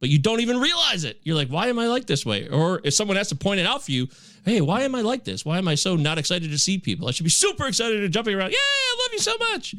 But 0.00 0.08
you 0.08 0.18
don't 0.18 0.40
even 0.40 0.58
realize 0.58 1.04
it. 1.04 1.20
You're 1.22 1.36
like, 1.36 1.48
why 1.48 1.68
am 1.68 1.78
I 1.78 1.86
like 1.86 2.06
this 2.06 2.26
way? 2.26 2.48
Or 2.48 2.80
if 2.82 2.94
someone 2.94 3.16
has 3.16 3.28
to 3.28 3.36
point 3.36 3.60
it 3.60 3.66
out 3.66 3.84
for 3.84 3.92
you, 3.92 4.08
hey, 4.44 4.60
why 4.60 4.82
am 4.82 4.94
I 4.94 5.00
like 5.00 5.24
this? 5.24 5.44
Why 5.44 5.58
am 5.58 5.68
I 5.68 5.76
so 5.76 5.94
not 5.94 6.18
excited 6.18 6.50
to 6.50 6.58
see 6.58 6.78
people? 6.78 7.06
I 7.06 7.12
should 7.12 7.24
be 7.24 7.30
super 7.30 7.66
excited 7.66 8.02
and 8.02 8.12
jumping 8.12 8.34
around. 8.34 8.50
Yeah, 8.50 8.58
I 8.58 8.96
love 9.04 9.12
you 9.12 9.18
so 9.20 9.36
much. 9.38 9.74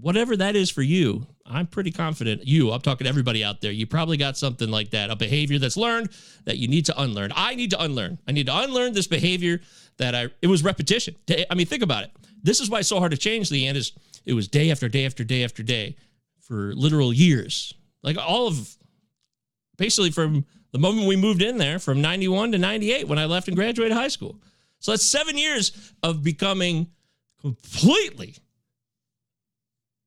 Whatever 0.00 0.36
that 0.38 0.56
is 0.56 0.70
for 0.70 0.82
you, 0.82 1.26
I'm 1.46 1.66
pretty 1.66 1.90
confident 1.90 2.46
you, 2.46 2.72
I'm 2.72 2.80
talking 2.80 3.04
to 3.04 3.08
everybody 3.08 3.44
out 3.44 3.60
there, 3.60 3.70
you 3.70 3.86
probably 3.86 4.16
got 4.16 4.36
something 4.36 4.70
like 4.70 4.90
that, 4.90 5.10
a 5.10 5.16
behavior 5.16 5.58
that's 5.58 5.76
learned 5.76 6.10
that 6.44 6.56
you 6.56 6.68
need 6.68 6.86
to 6.86 7.00
unlearn. 7.00 7.32
I 7.36 7.54
need 7.54 7.70
to 7.70 7.82
unlearn. 7.82 8.18
I 8.26 8.32
need 8.32 8.46
to 8.46 8.56
unlearn 8.56 8.94
this 8.94 9.06
behavior 9.06 9.60
that 9.98 10.14
I, 10.14 10.28
it 10.40 10.46
was 10.46 10.64
repetition. 10.64 11.16
I 11.50 11.54
mean, 11.54 11.66
think 11.66 11.82
about 11.82 12.04
it. 12.04 12.12
This 12.42 12.60
is 12.60 12.70
why 12.70 12.80
it's 12.80 12.88
so 12.88 12.98
hard 12.98 13.10
to 13.10 13.18
change, 13.18 13.50
Leigh 13.50 13.66
Ann, 13.66 13.76
is 13.76 13.92
it 14.24 14.32
was 14.32 14.48
day 14.48 14.70
after 14.70 14.88
day 14.88 15.04
after 15.04 15.22
day 15.22 15.44
after 15.44 15.62
day 15.62 15.96
for 16.40 16.74
literal 16.74 17.12
years. 17.12 17.74
Like 18.02 18.16
all 18.18 18.46
of 18.46 18.76
basically 19.76 20.10
from 20.10 20.44
the 20.72 20.78
moment 20.78 21.06
we 21.06 21.16
moved 21.16 21.42
in 21.42 21.58
there 21.58 21.78
from 21.78 22.00
91 22.00 22.52
to 22.52 22.58
98 22.58 23.08
when 23.08 23.18
I 23.18 23.26
left 23.26 23.48
and 23.48 23.56
graduated 23.56 23.96
high 23.96 24.08
school. 24.08 24.40
So 24.78 24.92
that's 24.92 25.04
seven 25.04 25.38
years 25.38 25.92
of 26.02 26.22
becoming 26.22 26.88
completely 27.40 28.34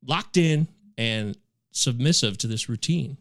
locked 0.04 0.38
in 0.38 0.68
and 0.98 1.38
submissive 1.72 2.38
to 2.40 2.48
this 2.48 2.70
routine. 2.70 3.18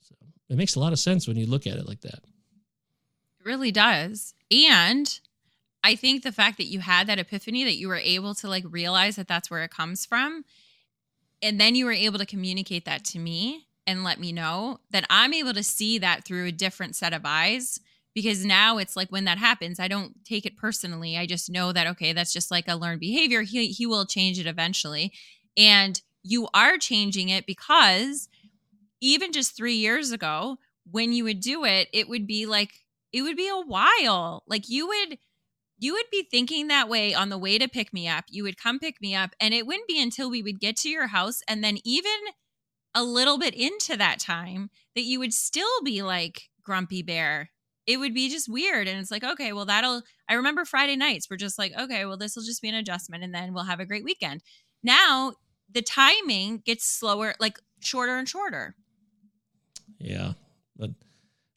So 0.00 0.14
it 0.48 0.56
makes 0.56 0.76
a 0.76 0.80
lot 0.80 0.92
of 0.92 0.98
sense 0.98 1.26
when 1.26 1.36
you 1.36 1.46
look 1.46 1.66
at 1.66 1.76
it 1.76 1.88
like 1.88 2.02
that. 2.02 2.20
It 3.40 3.44
really 3.44 3.72
does. 3.72 4.34
And 4.50 5.18
I 5.82 5.96
think 5.96 6.22
the 6.22 6.32
fact 6.32 6.56
that 6.56 6.66
you 6.66 6.80
had 6.80 7.06
that 7.08 7.18
epiphany 7.18 7.64
that 7.64 7.76
you 7.76 7.88
were 7.88 7.96
able 7.96 8.34
to 8.36 8.48
like 8.48 8.64
realize 8.68 9.16
that 9.16 9.28
that's 9.28 9.50
where 9.50 9.62
it 9.64 9.70
comes 9.70 10.06
from 10.06 10.44
and 11.42 11.60
then 11.60 11.74
you 11.74 11.84
were 11.84 11.92
able 11.92 12.18
to 12.18 12.26
communicate 12.26 12.86
that 12.86 13.04
to 13.04 13.18
me 13.18 13.66
and 13.86 14.02
let 14.02 14.18
me 14.18 14.32
know 14.32 14.80
that 14.90 15.04
I'm 15.10 15.34
able 15.34 15.52
to 15.52 15.62
see 15.62 15.98
that 15.98 16.24
through 16.24 16.46
a 16.46 16.52
different 16.52 16.96
set 16.96 17.12
of 17.12 17.22
eyes 17.26 17.78
because 18.14 18.46
now 18.46 18.78
it's 18.78 18.96
like 18.96 19.12
when 19.12 19.26
that 19.26 19.36
happens 19.36 19.78
I 19.78 19.88
don't 19.88 20.24
take 20.24 20.46
it 20.46 20.56
personally 20.56 21.18
I 21.18 21.26
just 21.26 21.50
know 21.50 21.70
that 21.72 21.86
okay 21.88 22.14
that's 22.14 22.32
just 22.32 22.50
like 22.50 22.66
a 22.66 22.76
learned 22.76 23.00
behavior 23.00 23.42
he 23.42 23.66
he 23.66 23.84
will 23.84 24.06
change 24.06 24.38
it 24.38 24.46
eventually 24.46 25.12
and 25.56 26.00
you 26.24 26.48
are 26.52 26.78
changing 26.78 27.28
it 27.28 27.46
because 27.46 28.28
even 29.00 29.32
just 29.32 29.56
3 29.56 29.74
years 29.74 30.10
ago 30.10 30.58
when 30.90 31.12
you 31.12 31.24
would 31.24 31.40
do 31.40 31.64
it 31.64 31.88
it 31.92 32.08
would 32.08 32.26
be 32.26 32.46
like 32.46 32.84
it 33.12 33.22
would 33.22 33.36
be 33.36 33.48
a 33.48 33.60
while 33.60 34.42
like 34.48 34.68
you 34.68 34.88
would 34.88 35.18
you 35.78 35.92
would 35.92 36.06
be 36.10 36.26
thinking 36.30 36.68
that 36.68 36.88
way 36.88 37.14
on 37.14 37.28
the 37.28 37.38
way 37.38 37.58
to 37.58 37.68
pick 37.68 37.92
me 37.92 38.08
up. 38.08 38.24
You 38.30 38.44
would 38.44 38.56
come 38.56 38.78
pick 38.78 39.00
me 39.00 39.14
up, 39.14 39.34
and 39.40 39.52
it 39.52 39.66
wouldn't 39.66 39.88
be 39.88 40.00
until 40.00 40.30
we 40.30 40.42
would 40.42 40.60
get 40.60 40.76
to 40.78 40.88
your 40.88 41.08
house 41.08 41.40
and 41.48 41.62
then 41.62 41.78
even 41.84 42.12
a 42.94 43.02
little 43.02 43.38
bit 43.38 43.54
into 43.54 43.96
that 43.96 44.20
time 44.20 44.70
that 44.94 45.02
you 45.02 45.18
would 45.18 45.34
still 45.34 45.82
be 45.84 46.02
like 46.02 46.48
grumpy 46.62 47.02
bear. 47.02 47.50
It 47.86 47.98
would 47.98 48.14
be 48.14 48.30
just 48.30 48.48
weird. 48.48 48.88
And 48.88 48.98
it's 48.98 49.10
like, 49.10 49.24
okay, 49.24 49.52
well, 49.52 49.66
that'll, 49.66 50.02
I 50.28 50.34
remember 50.34 50.64
Friday 50.64 50.96
nights, 50.96 51.28
we're 51.28 51.36
just 51.36 51.58
like, 51.58 51.72
okay, 51.78 52.06
well, 52.06 52.16
this 52.16 52.36
will 52.36 52.44
just 52.44 52.62
be 52.62 52.68
an 52.68 52.74
adjustment 52.76 53.24
and 53.24 53.34
then 53.34 53.52
we'll 53.52 53.64
have 53.64 53.80
a 53.80 53.84
great 53.84 54.04
weekend. 54.04 54.42
Now 54.82 55.34
the 55.70 55.82
timing 55.82 56.58
gets 56.64 56.84
slower, 56.86 57.34
like 57.40 57.58
shorter 57.80 58.16
and 58.16 58.28
shorter. 58.28 58.74
Yeah. 59.98 60.32
But 60.76 60.90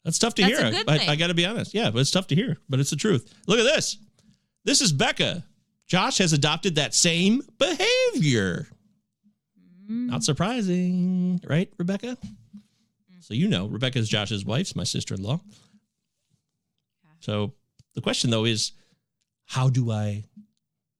that's 0.04 0.18
tough 0.18 0.34
to 0.36 0.42
that's 0.42 0.58
hear. 0.58 0.84
I, 0.88 1.12
I 1.12 1.16
got 1.16 1.28
to 1.28 1.34
be 1.34 1.46
honest. 1.46 1.74
Yeah, 1.74 1.90
but 1.90 2.00
it's 2.00 2.10
tough 2.10 2.28
to 2.28 2.34
hear, 2.34 2.56
but 2.68 2.80
it's 2.80 2.90
the 2.90 2.96
truth. 2.96 3.34
Look 3.46 3.58
at 3.58 3.64
this. 3.64 3.98
This 4.64 4.80
is 4.80 4.92
Becca. 4.92 5.44
Josh 5.86 6.18
has 6.18 6.32
adopted 6.32 6.74
that 6.74 6.94
same 6.94 7.42
behavior. 7.58 8.68
Mm. 9.90 10.08
Not 10.10 10.22
surprising, 10.22 11.40
right, 11.48 11.72
Rebecca? 11.78 12.18
Mm. 12.24 12.32
So 13.20 13.34
you 13.34 13.48
know, 13.48 13.66
Rebecca 13.66 13.98
is 13.98 14.08
Josh's 14.08 14.44
wife, 14.44 14.76
my 14.76 14.84
sister-in-law. 14.84 15.40
So 17.20 17.54
the 17.94 18.00
question 18.00 18.30
though 18.30 18.44
is, 18.44 18.72
how 19.46 19.68
do 19.68 19.90
I 19.90 20.24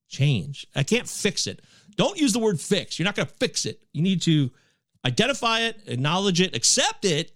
change? 0.09 0.67
I 0.75 0.83
can't 0.83 1.09
fix 1.09 1.47
it. 1.47 1.61
Don't 1.99 2.19
use 2.19 2.33
the 2.33 2.39
word 2.39 2.59
fix. 2.59 2.99
You're 2.99 3.05
not 3.05 3.17
going 3.17 3.29
to 3.29 3.35
fix 3.35 3.67
it. 3.67 3.83
You 3.93 4.01
need 4.01 4.23
to 4.23 4.51
identify 5.05 5.61
it, 5.61 5.83
acknowledge 5.87 6.41
it, 6.41 6.57
accept 6.57 7.05
it. 7.05 7.33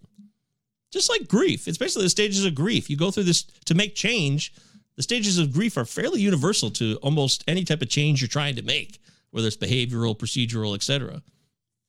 Just 0.90 1.10
like 1.10 1.28
grief. 1.28 1.68
It's 1.68 1.78
basically 1.78 2.04
the 2.04 2.10
stages 2.10 2.44
of 2.46 2.54
grief. 2.54 2.88
You 2.88 2.96
go 2.96 3.10
through 3.10 3.24
this 3.24 3.42
to 3.64 3.74
make 3.74 3.94
change 3.94 4.54
the 4.96 5.02
stages 5.02 5.38
of 5.38 5.52
grief 5.52 5.76
are 5.76 5.84
fairly 5.84 6.20
universal 6.20 6.70
to 6.72 6.96
almost 7.02 7.44
any 7.48 7.64
type 7.64 7.82
of 7.82 7.88
change 7.88 8.20
you're 8.20 8.28
trying 8.28 8.56
to 8.56 8.62
make, 8.62 9.00
whether 9.30 9.46
it's 9.46 9.56
behavioral, 9.56 10.16
procedural, 10.16 10.74
etc. 10.74 11.22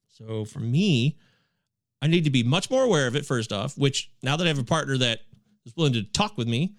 So 0.07 0.45
for 0.45 0.59
me, 0.59 1.17
I 2.01 2.07
need 2.07 2.23
to 2.23 2.29
be 2.29 2.43
much 2.43 2.69
more 2.69 2.83
aware 2.83 3.07
of 3.07 3.15
it 3.15 3.25
first 3.25 3.51
off, 3.51 3.77
which 3.77 4.09
now 4.21 4.37
that 4.37 4.45
I 4.45 4.47
have 4.47 4.59
a 4.59 4.63
partner 4.63 4.97
that 4.97 5.21
is 5.65 5.75
willing 5.75 5.93
to 5.93 6.03
talk 6.03 6.37
with 6.37 6.47
me, 6.47 6.75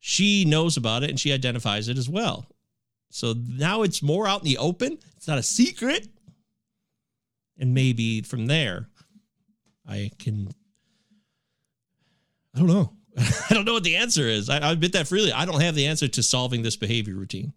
she 0.00 0.44
knows 0.44 0.76
about 0.76 1.02
it 1.02 1.10
and 1.10 1.20
she 1.20 1.32
identifies 1.32 1.88
it 1.88 1.98
as 1.98 2.08
well. 2.08 2.46
So 3.10 3.34
now 3.36 3.82
it's 3.82 4.02
more 4.02 4.26
out 4.26 4.40
in 4.40 4.44
the 4.46 4.58
open. 4.58 4.98
It's 5.16 5.28
not 5.28 5.38
a 5.38 5.42
secret. 5.42 6.08
And 7.58 7.74
maybe 7.74 8.22
from 8.22 8.46
there, 8.46 8.88
I 9.86 10.10
can, 10.18 10.48
I 12.54 12.60
don't 12.60 12.68
know. 12.68 12.92
I 13.18 13.54
don't 13.54 13.64
know 13.64 13.74
what 13.74 13.84
the 13.84 13.96
answer 13.96 14.22
is. 14.22 14.48
I, 14.48 14.58
I 14.58 14.72
admit 14.72 14.92
that 14.92 15.08
freely. 15.08 15.32
I 15.32 15.44
don't 15.44 15.60
have 15.60 15.74
the 15.74 15.86
answer 15.86 16.08
to 16.08 16.22
solving 16.22 16.62
this 16.62 16.76
behavior 16.76 17.14
routine. 17.14 17.52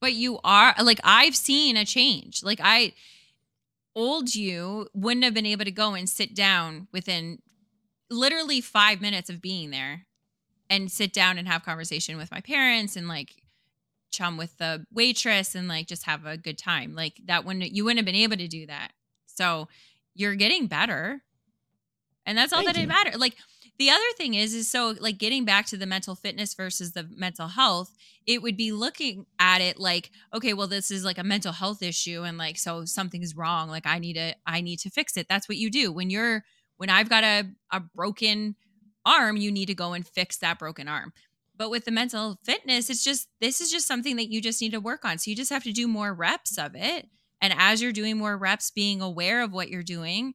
But 0.00 0.12
you 0.12 0.38
are 0.44 0.74
like 0.80 1.00
I've 1.02 1.34
seen 1.34 1.76
a 1.76 1.84
change. 1.84 2.44
Like 2.44 2.60
I 2.62 2.92
old 3.96 4.34
you 4.34 4.86
wouldn't 4.94 5.24
have 5.24 5.34
been 5.34 5.46
able 5.46 5.64
to 5.64 5.72
go 5.72 5.94
and 5.94 6.08
sit 6.08 6.36
down 6.36 6.86
within 6.92 7.40
literally 8.10 8.60
5 8.60 9.00
minutes 9.00 9.28
of 9.28 9.42
being 9.42 9.70
there 9.70 10.06
and 10.70 10.90
sit 10.90 11.12
down 11.12 11.36
and 11.36 11.48
have 11.48 11.64
conversation 11.64 12.16
with 12.16 12.30
my 12.30 12.40
parents 12.40 12.94
and 12.94 13.08
like 13.08 13.42
chum 14.10 14.36
with 14.36 14.56
the 14.58 14.84
waitress 14.92 15.54
and 15.54 15.68
like 15.68 15.86
just 15.86 16.04
have 16.04 16.26
a 16.26 16.36
good 16.36 16.58
time. 16.58 16.94
Like 16.94 17.20
that 17.26 17.44
when 17.44 17.60
you 17.60 17.84
wouldn't 17.84 17.98
have 17.98 18.06
been 18.06 18.14
able 18.14 18.36
to 18.36 18.48
do 18.48 18.66
that. 18.66 18.92
So 19.26 19.68
you're 20.14 20.34
getting 20.34 20.66
better. 20.66 21.22
And 22.26 22.36
that's 22.36 22.52
all 22.52 22.62
Thank 22.62 22.74
that 22.74 22.82
it 22.82 22.88
matters. 22.88 23.16
Like 23.16 23.36
the 23.78 23.90
other 23.90 24.12
thing 24.16 24.34
is, 24.34 24.54
is 24.54 24.70
so 24.70 24.94
like 24.98 25.18
getting 25.18 25.44
back 25.44 25.66
to 25.66 25.76
the 25.76 25.86
mental 25.86 26.14
fitness 26.14 26.54
versus 26.54 26.92
the 26.92 27.08
mental 27.14 27.46
health, 27.46 27.94
it 28.26 28.42
would 28.42 28.56
be 28.56 28.72
looking 28.72 29.24
at 29.38 29.60
it 29.60 29.78
like, 29.78 30.10
okay, 30.34 30.52
well, 30.52 30.66
this 30.66 30.90
is 30.90 31.04
like 31.04 31.18
a 31.18 31.24
mental 31.24 31.52
health 31.52 31.80
issue, 31.80 32.24
and 32.24 32.36
like, 32.36 32.58
so 32.58 32.84
something's 32.84 33.36
wrong. 33.36 33.68
Like, 33.68 33.86
I 33.86 33.98
need 34.00 34.14
to, 34.14 34.34
I 34.44 34.60
need 34.60 34.80
to 34.80 34.90
fix 34.90 35.16
it. 35.16 35.26
That's 35.28 35.48
what 35.48 35.56
you 35.58 35.70
do 35.70 35.92
when 35.92 36.10
you're, 36.10 36.44
when 36.76 36.90
I've 36.90 37.08
got 37.08 37.24
a 37.24 37.44
a 37.72 37.80
broken 37.80 38.56
arm, 39.06 39.36
you 39.36 39.50
need 39.50 39.66
to 39.66 39.74
go 39.74 39.92
and 39.92 40.06
fix 40.06 40.36
that 40.38 40.58
broken 40.58 40.88
arm. 40.88 41.12
But 41.58 41.70
with 41.70 41.84
the 41.84 41.90
mental 41.90 42.38
fitness, 42.44 42.88
it's 42.88 43.02
just 43.02 43.28
this 43.40 43.60
is 43.60 43.70
just 43.70 43.86
something 43.86 44.16
that 44.16 44.30
you 44.30 44.40
just 44.40 44.62
need 44.62 44.70
to 44.70 44.80
work 44.80 45.04
on. 45.04 45.18
So 45.18 45.30
you 45.30 45.36
just 45.36 45.50
have 45.50 45.64
to 45.64 45.72
do 45.72 45.88
more 45.88 46.14
reps 46.14 46.56
of 46.56 46.76
it. 46.76 47.06
And 47.40 47.52
as 47.56 47.82
you're 47.82 47.92
doing 47.92 48.16
more 48.16 48.38
reps, 48.38 48.70
being 48.70 49.00
aware 49.00 49.42
of 49.42 49.52
what 49.52 49.68
you're 49.68 49.82
doing, 49.82 50.34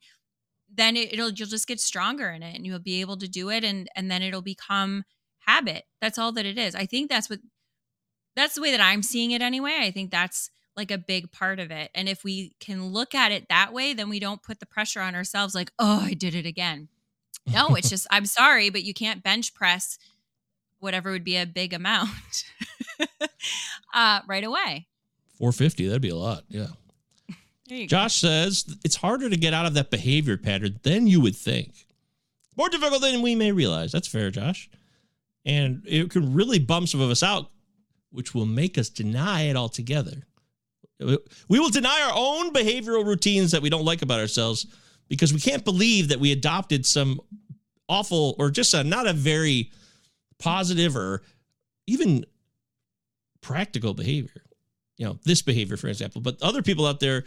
then 0.74 0.98
it, 0.98 1.18
will 1.18 1.32
you'll 1.32 1.48
just 1.48 1.68
get 1.68 1.80
stronger 1.80 2.30
in 2.30 2.44
it 2.44 2.56
and 2.56 2.66
you'll 2.66 2.80
be 2.80 3.02
able 3.02 3.18
to 3.18 3.28
do 3.28 3.50
it 3.50 3.64
and 3.64 3.88
and 3.96 4.12
then 4.12 4.22
it'll 4.22 4.42
become 4.42 5.04
habit. 5.46 5.84
That's 6.02 6.18
all 6.18 6.32
that 6.34 6.46
it 6.46 6.58
is. 6.58 6.76
I 6.76 6.86
think 6.86 7.10
that's 7.10 7.30
what 7.30 7.40
that's 8.36 8.56
the 8.56 8.62
way 8.62 8.72
that 8.72 8.82
i'm 8.82 9.04
seeing 9.04 9.32
it 9.32 9.42
anyway. 9.42 9.78
I 9.80 9.92
think 9.92 10.12
that's 10.12 10.50
like 10.76 10.90
a 10.90 10.98
big 10.98 11.32
part 11.32 11.60
of 11.60 11.70
it. 11.70 11.92
And 11.94 12.10
if 12.10 12.24
we 12.24 12.56
can 12.60 12.88
look 12.88 13.14
at 13.14 13.32
it 13.32 13.48
that 13.50 13.72
way 13.72 13.94
then 13.94 14.10
we 14.10 14.20
don't 14.20 14.44
put 14.44 14.60
the 14.60 14.66
pressure 14.66 15.02
on 15.02 15.16
ourselves 15.16 15.56
like 15.56 15.72
oh 15.80 16.02
i 16.04 16.14
did 16.14 16.36
it 16.36 16.46
again. 16.46 16.90
No 17.48 17.76
it's 17.76 17.90
just 17.92 18.08
i'm 18.10 18.26
sorry 18.26 18.70
but 18.70 18.84
you 18.84 18.94
can't 18.94 19.24
bench 19.24 19.54
press 19.54 19.98
whatever 20.84 21.12
would 21.12 21.24
be 21.24 21.38
a 21.38 21.46
big 21.46 21.74
amount 21.74 22.44
uh, 23.94 24.20
right 24.28 24.44
away 24.44 24.88
450 25.38 25.88
that'd 25.88 26.02
be 26.02 26.10
a 26.10 26.16
lot 26.16 26.44
yeah 26.50 26.68
Josh 27.88 28.22
go. 28.22 28.28
says 28.28 28.66
it's 28.84 28.96
harder 28.96 29.30
to 29.30 29.38
get 29.38 29.54
out 29.54 29.66
of 29.66 29.74
that 29.74 29.90
behavior 29.90 30.38
pattern 30.38 30.80
than 30.84 31.08
you 31.08 31.22
would 31.22 31.36
think. 31.36 31.86
More 32.56 32.70
difficult 32.70 33.02
than 33.02 33.22
we 33.22 33.36
may 33.36 33.52
realize. 33.52 33.92
That's 33.92 34.08
fair, 34.08 34.30
Josh. 34.30 34.70
And 35.46 35.84
it 35.86 36.10
can 36.12 36.34
really 36.34 36.60
bum 36.60 36.88
some 36.88 37.02
of 37.02 37.10
us 37.10 37.24
out, 37.24 37.50
which 38.12 38.34
will 38.34 38.46
make 38.46 38.78
us 38.78 38.90
deny 38.90 39.44
it 39.44 39.56
altogether. 39.56 40.24
We 41.00 41.60
will 41.60 41.70
deny 41.70 42.02
our 42.04 42.14
own 42.16 42.54
behavioral 42.54 43.06
routines 43.06 43.52
that 43.52 43.62
we 43.62 43.70
don't 43.70 43.84
like 43.84 44.04
about 44.04 44.20
ourselves 44.20 44.68
because 45.10 45.34
we 45.34 45.40
can't 45.40 45.66
believe 45.66 46.10
that 46.10 46.20
we 46.20 46.32
adopted 46.32 46.86
some 46.86 47.20
awful 47.90 48.36
or 48.40 48.52
just 48.52 48.74
a, 48.74 48.84
not 48.84 49.08
a 49.08 49.14
very 49.14 49.72
positive 50.44 50.96
or 50.96 51.22
even 51.88 52.26
practical 53.42 53.94
behavior. 53.94 54.44
You 54.98 55.08
know, 55.08 55.20
this 55.24 55.42
behavior, 55.42 55.78
for 55.78 55.88
example. 55.88 56.22
But 56.22 56.42
other 56.42 56.62
people 56.62 56.86
out 56.86 57.00
there 57.00 57.26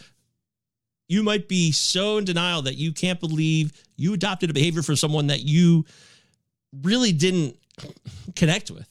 you 1.08 1.22
might 1.22 1.48
be 1.48 1.72
so 1.72 2.18
in 2.18 2.24
denial 2.24 2.62
that 2.62 2.76
you 2.76 2.92
can't 2.92 3.20
believe 3.20 3.72
you 3.96 4.12
adopted 4.12 4.50
a 4.50 4.52
behavior 4.52 4.82
from 4.82 4.96
someone 4.96 5.28
that 5.28 5.42
you 5.42 5.84
really 6.82 7.12
didn't 7.12 7.56
connect 8.34 8.70
with. 8.70 8.88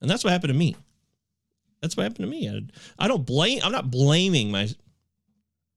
And 0.00 0.10
that's 0.10 0.24
what 0.24 0.32
happened 0.32 0.52
to 0.52 0.58
me. 0.58 0.76
That's 1.80 1.96
what 1.96 2.04
happened 2.04 2.24
to 2.24 2.30
me. 2.30 2.48
I, 2.48 3.04
I 3.04 3.08
don't 3.08 3.26
blame, 3.26 3.60
I'm 3.62 3.72
not 3.72 3.90
blaming 3.90 4.50
my 4.50 4.68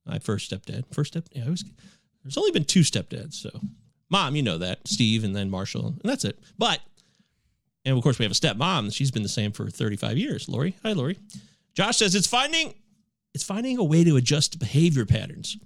my 0.05 0.17
first 0.17 0.49
stepdad. 0.49 0.83
First 0.91 1.13
step, 1.13 1.25
yeah, 1.31 1.45
I 1.45 1.49
was, 1.49 1.63
there's 2.23 2.37
only 2.37 2.51
been 2.51 2.65
two 2.65 2.79
stepdads. 2.79 3.35
So, 3.35 3.51
mom, 4.09 4.35
you 4.35 4.41
know 4.41 4.57
that, 4.57 4.87
Steve, 4.87 5.23
and 5.23 5.35
then 5.35 5.51
Marshall, 5.51 5.87
and 5.87 6.01
that's 6.03 6.25
it. 6.25 6.39
But, 6.57 6.79
and 7.85 7.97
of 7.97 8.03
course, 8.03 8.19
we 8.19 8.25
have 8.25 8.31
a 8.31 8.35
stepmom. 8.35 8.93
She's 8.93 9.11
been 9.11 9.23
the 9.23 9.29
same 9.29 9.51
for 9.51 9.69
35 9.69 10.17
years. 10.17 10.47
Lori, 10.47 10.75
hi, 10.83 10.93
Lori. 10.93 11.17
Josh 11.73 11.97
says 11.97 12.15
it's 12.15 12.27
finding 12.27 12.73
it's 13.33 13.43
finding 13.43 13.77
a 13.77 13.83
way 13.83 14.03
to 14.03 14.17
adjust 14.17 14.59
behavior 14.59 15.05
patterns. 15.05 15.57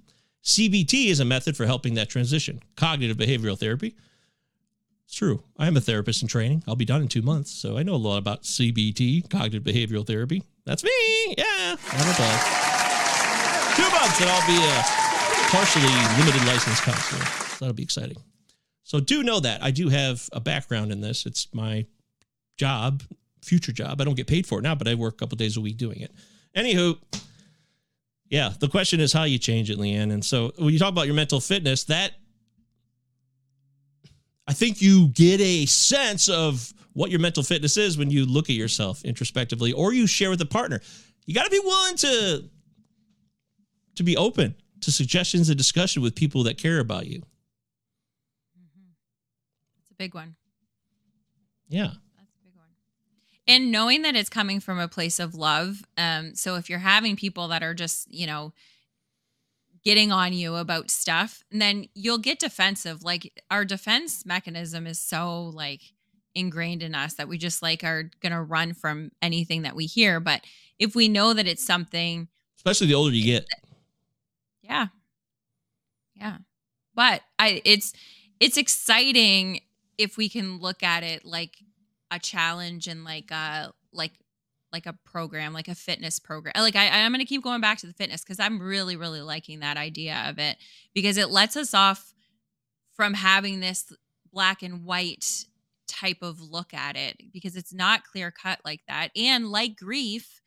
CBT 0.43 1.07
is 1.07 1.19
a 1.19 1.25
method 1.25 1.57
for 1.57 1.65
helping 1.65 1.95
that 1.95 2.09
transition. 2.09 2.61
Cognitive 2.75 3.17
behavioral 3.17 3.57
therapy. 3.57 3.95
It's 5.05 5.15
true. 5.15 5.43
I 5.57 5.67
am 5.67 5.75
a 5.77 5.81
therapist 5.81 6.21
in 6.21 6.27
training. 6.27 6.63
I'll 6.67 6.75
be 6.75 6.85
done 6.85 7.01
in 7.01 7.07
two 7.07 7.21
months, 7.21 7.51
so 7.51 7.77
I 7.77 7.83
know 7.83 7.95
a 7.95 7.97
lot 7.97 8.17
about 8.17 8.43
CBT, 8.43 9.29
cognitive 9.29 9.63
behavioral 9.63 10.05
therapy. 10.05 10.43
That's 10.65 10.83
me. 10.83 10.91
Yeah. 11.37 11.75
I'm 11.91 12.09
a 12.09 12.15
Two 13.75 13.89
months, 13.89 14.21
and 14.21 14.29
I'll 14.29 14.47
be 14.47 14.57
a 14.57 14.83
partially 15.49 15.93
limited 16.19 16.47
license 16.47 16.79
counselor. 16.81 17.25
So 17.25 17.57
that'll 17.59 17.73
be 17.73 17.83
exciting. 17.83 18.17
So 18.83 18.99
do 18.99 19.23
know 19.23 19.39
that 19.39 19.63
I 19.63 19.71
do 19.71 19.89
have 19.89 20.27
a 20.31 20.39
background 20.39 20.91
in 20.91 21.01
this. 21.01 21.25
It's 21.25 21.47
my 21.53 21.85
job, 22.57 23.03
future 23.43 23.71
job. 23.71 24.01
I 24.01 24.03
don't 24.03 24.15
get 24.15 24.27
paid 24.27 24.47
for 24.47 24.59
it 24.59 24.63
now, 24.63 24.75
but 24.75 24.87
I 24.87 24.95
work 24.95 25.15
a 25.15 25.17
couple 25.17 25.35
days 25.35 25.57
a 25.57 25.61
week 25.61 25.77
doing 25.77 25.99
it. 25.99 26.11
Anywho, 26.55 26.97
yeah, 28.29 28.53
the 28.59 28.67
question 28.67 28.99
is 28.99 29.13
how 29.13 29.23
you 29.23 29.37
change 29.37 29.69
it, 29.69 29.77
Leigh 29.77 29.93
Ann. 29.93 30.11
And 30.11 30.23
so 30.23 30.51
when 30.57 30.73
you 30.73 30.79
talk 30.79 30.89
about 30.89 31.05
your 31.05 31.15
mental 31.15 31.39
fitness, 31.39 31.83
that 31.85 32.13
I 34.47 34.53
think 34.53 34.81
you 34.81 35.09
get 35.09 35.41
a 35.41 35.65
sense 35.65 36.29
of 36.29 36.73
what 36.93 37.11
your 37.11 37.19
mental 37.19 37.43
fitness 37.43 37.77
is 37.77 37.97
when 37.97 38.09
you 38.09 38.25
look 38.25 38.49
at 38.49 38.55
yourself 38.55 39.03
introspectively 39.03 39.73
or 39.73 39.93
you 39.93 40.07
share 40.07 40.29
with 40.29 40.41
a 40.41 40.45
partner. 40.45 40.79
You 41.25 41.33
got 41.33 41.43
to 41.43 41.49
be 41.49 41.59
willing 41.59 41.97
to 41.97 42.45
to 43.95 44.03
be 44.03 44.17
open 44.17 44.55
to 44.81 44.91
suggestions 44.91 45.49
and 45.49 45.57
discussion 45.57 46.01
with 46.01 46.15
people 46.15 46.43
that 46.43 46.57
care 46.57 46.79
about 46.79 47.07
you. 47.07 47.19
Mm-hmm. 47.19 48.91
It's 49.81 49.91
a 49.91 49.95
big 49.95 50.13
one. 50.13 50.35
Yeah. 51.69 51.87
That's 52.17 52.33
a 52.35 52.43
big 52.43 52.55
one. 52.55 52.67
And 53.47 53.71
knowing 53.71 54.01
that 54.01 54.15
it's 54.15 54.29
coming 54.29 54.59
from 54.59 54.79
a 54.79 54.87
place 54.87 55.19
of 55.19 55.35
love. 55.35 55.83
Um, 55.97 56.33
so 56.33 56.55
if 56.55 56.69
you're 56.69 56.79
having 56.79 57.15
people 57.15 57.47
that 57.49 57.61
are 57.61 57.75
just, 57.75 58.11
you 58.11 58.25
know, 58.25 58.53
getting 59.83 60.11
on 60.11 60.33
you 60.33 60.55
about 60.55 60.89
stuff, 60.89 61.43
then 61.51 61.85
you'll 61.93 62.17
get 62.17 62.39
defensive. 62.39 63.03
Like 63.03 63.43
our 63.51 63.63
defense 63.63 64.25
mechanism 64.25 64.87
is 64.87 64.99
so 64.99 65.43
like 65.53 65.81
ingrained 66.33 66.81
in 66.81 66.95
us 66.95 67.13
that 67.13 67.27
we 67.27 67.37
just 67.37 67.61
like 67.61 67.83
are 67.83 68.09
gonna 68.21 68.43
run 68.43 68.73
from 68.73 69.11
anything 69.21 69.61
that 69.61 69.75
we 69.75 69.85
hear. 69.85 70.19
But 70.19 70.41
if 70.79 70.95
we 70.95 71.07
know 71.07 71.33
that 71.33 71.47
it's 71.47 71.65
something 71.65 72.27
Especially 72.57 72.87
the 72.87 72.95
older 72.95 73.15
you 73.15 73.23
get. 73.23 73.45
yeah. 74.63 74.87
Yeah. 76.15 76.37
But 76.95 77.21
I 77.37 77.61
it's 77.63 77.93
it's 78.39 78.57
exciting 78.57 79.61
if 79.97 80.17
we 80.17 80.29
can 80.29 80.59
look 80.59 80.81
at 80.81 81.03
it 81.03 81.25
like 81.25 81.57
a 82.15 82.19
challenge 82.19 82.87
and 82.87 83.03
like 83.03 83.31
a 83.31 83.73
like 83.91 84.13
like 84.71 84.85
a 84.85 84.97
program, 85.05 85.53
like 85.53 85.67
a 85.67 85.75
fitness 85.75 86.19
program. 86.19 86.53
Like 86.57 86.75
I 86.75 86.89
I'm 86.89 87.13
to 87.13 87.25
keep 87.25 87.43
going 87.43 87.61
back 87.61 87.77
to 87.79 87.87
the 87.87 87.93
fitness 87.93 88.23
cuz 88.23 88.39
I'm 88.39 88.61
really 88.61 88.95
really 88.95 89.21
liking 89.21 89.59
that 89.59 89.77
idea 89.77 90.25
of 90.27 90.39
it 90.39 90.57
because 90.93 91.17
it 91.17 91.29
lets 91.29 91.55
us 91.55 91.73
off 91.73 92.13
from 92.95 93.13
having 93.13 93.59
this 93.59 93.91
black 94.31 94.63
and 94.63 94.83
white 94.83 95.45
type 95.87 96.21
of 96.21 96.41
look 96.41 96.73
at 96.73 96.95
it 96.95 97.31
because 97.31 97.55
it's 97.55 97.73
not 97.73 98.05
clear 98.05 98.31
cut 98.31 98.59
like 98.65 98.81
that. 98.87 99.09
And 99.15 99.49
like 99.49 99.77
grief, 99.77 100.41